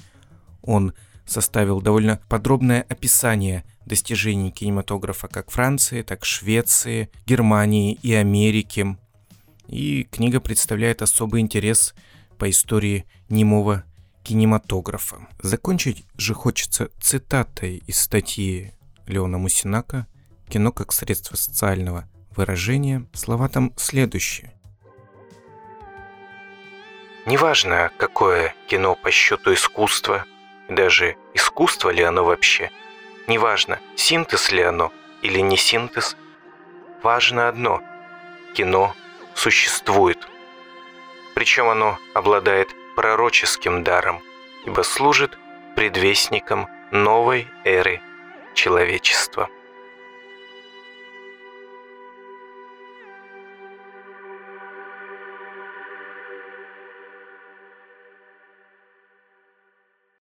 Он 0.62 0.92
составил 1.24 1.80
довольно 1.80 2.20
подробное 2.28 2.82
описание 2.88 3.64
достижений 3.86 4.50
кинематографа 4.50 5.28
как 5.28 5.50
Франции, 5.50 6.02
так 6.02 6.24
Швеции, 6.24 7.10
Германии 7.26 7.98
и 8.02 8.12
Америки. 8.12 8.98
И 9.66 10.04
книга 10.10 10.40
представляет 10.40 11.02
особый 11.02 11.40
интерес 11.40 11.94
по 12.38 12.48
истории 12.50 13.06
немого 13.28 13.84
кинематографа. 14.22 15.26
Закончить 15.40 16.04
же 16.16 16.34
хочется 16.34 16.90
цитатой 17.00 17.82
из 17.86 17.98
статьи 17.98 18.72
Леона 19.06 19.38
Мусинака 19.38 20.06
«Кино 20.48 20.72
как 20.72 20.92
средство 20.92 21.36
социального 21.36 22.08
выражения». 22.38 23.04
Слова 23.12 23.48
там 23.48 23.72
следующие. 23.76 24.54
Неважно, 27.26 27.90
какое 27.98 28.54
кино 28.68 28.94
по 28.94 29.10
счету 29.10 29.52
искусства, 29.52 30.24
даже 30.68 31.16
искусство 31.34 31.90
ли 31.90 32.02
оно 32.02 32.24
вообще, 32.24 32.70
неважно, 33.26 33.78
синтез 33.96 34.50
ли 34.50 34.62
оно 34.62 34.90
или 35.20 35.40
не 35.40 35.58
синтез, 35.58 36.16
важно 37.02 37.48
одно– 37.48 37.82
кино 38.54 38.94
существует. 39.34 40.26
Причем 41.34 41.68
оно 41.68 41.98
обладает 42.14 42.68
пророческим 42.96 43.84
даром, 43.84 44.22
ибо 44.64 44.82
служит 44.82 45.38
предвестником 45.76 46.66
новой 46.90 47.46
эры 47.64 48.00
человечества. 48.54 49.48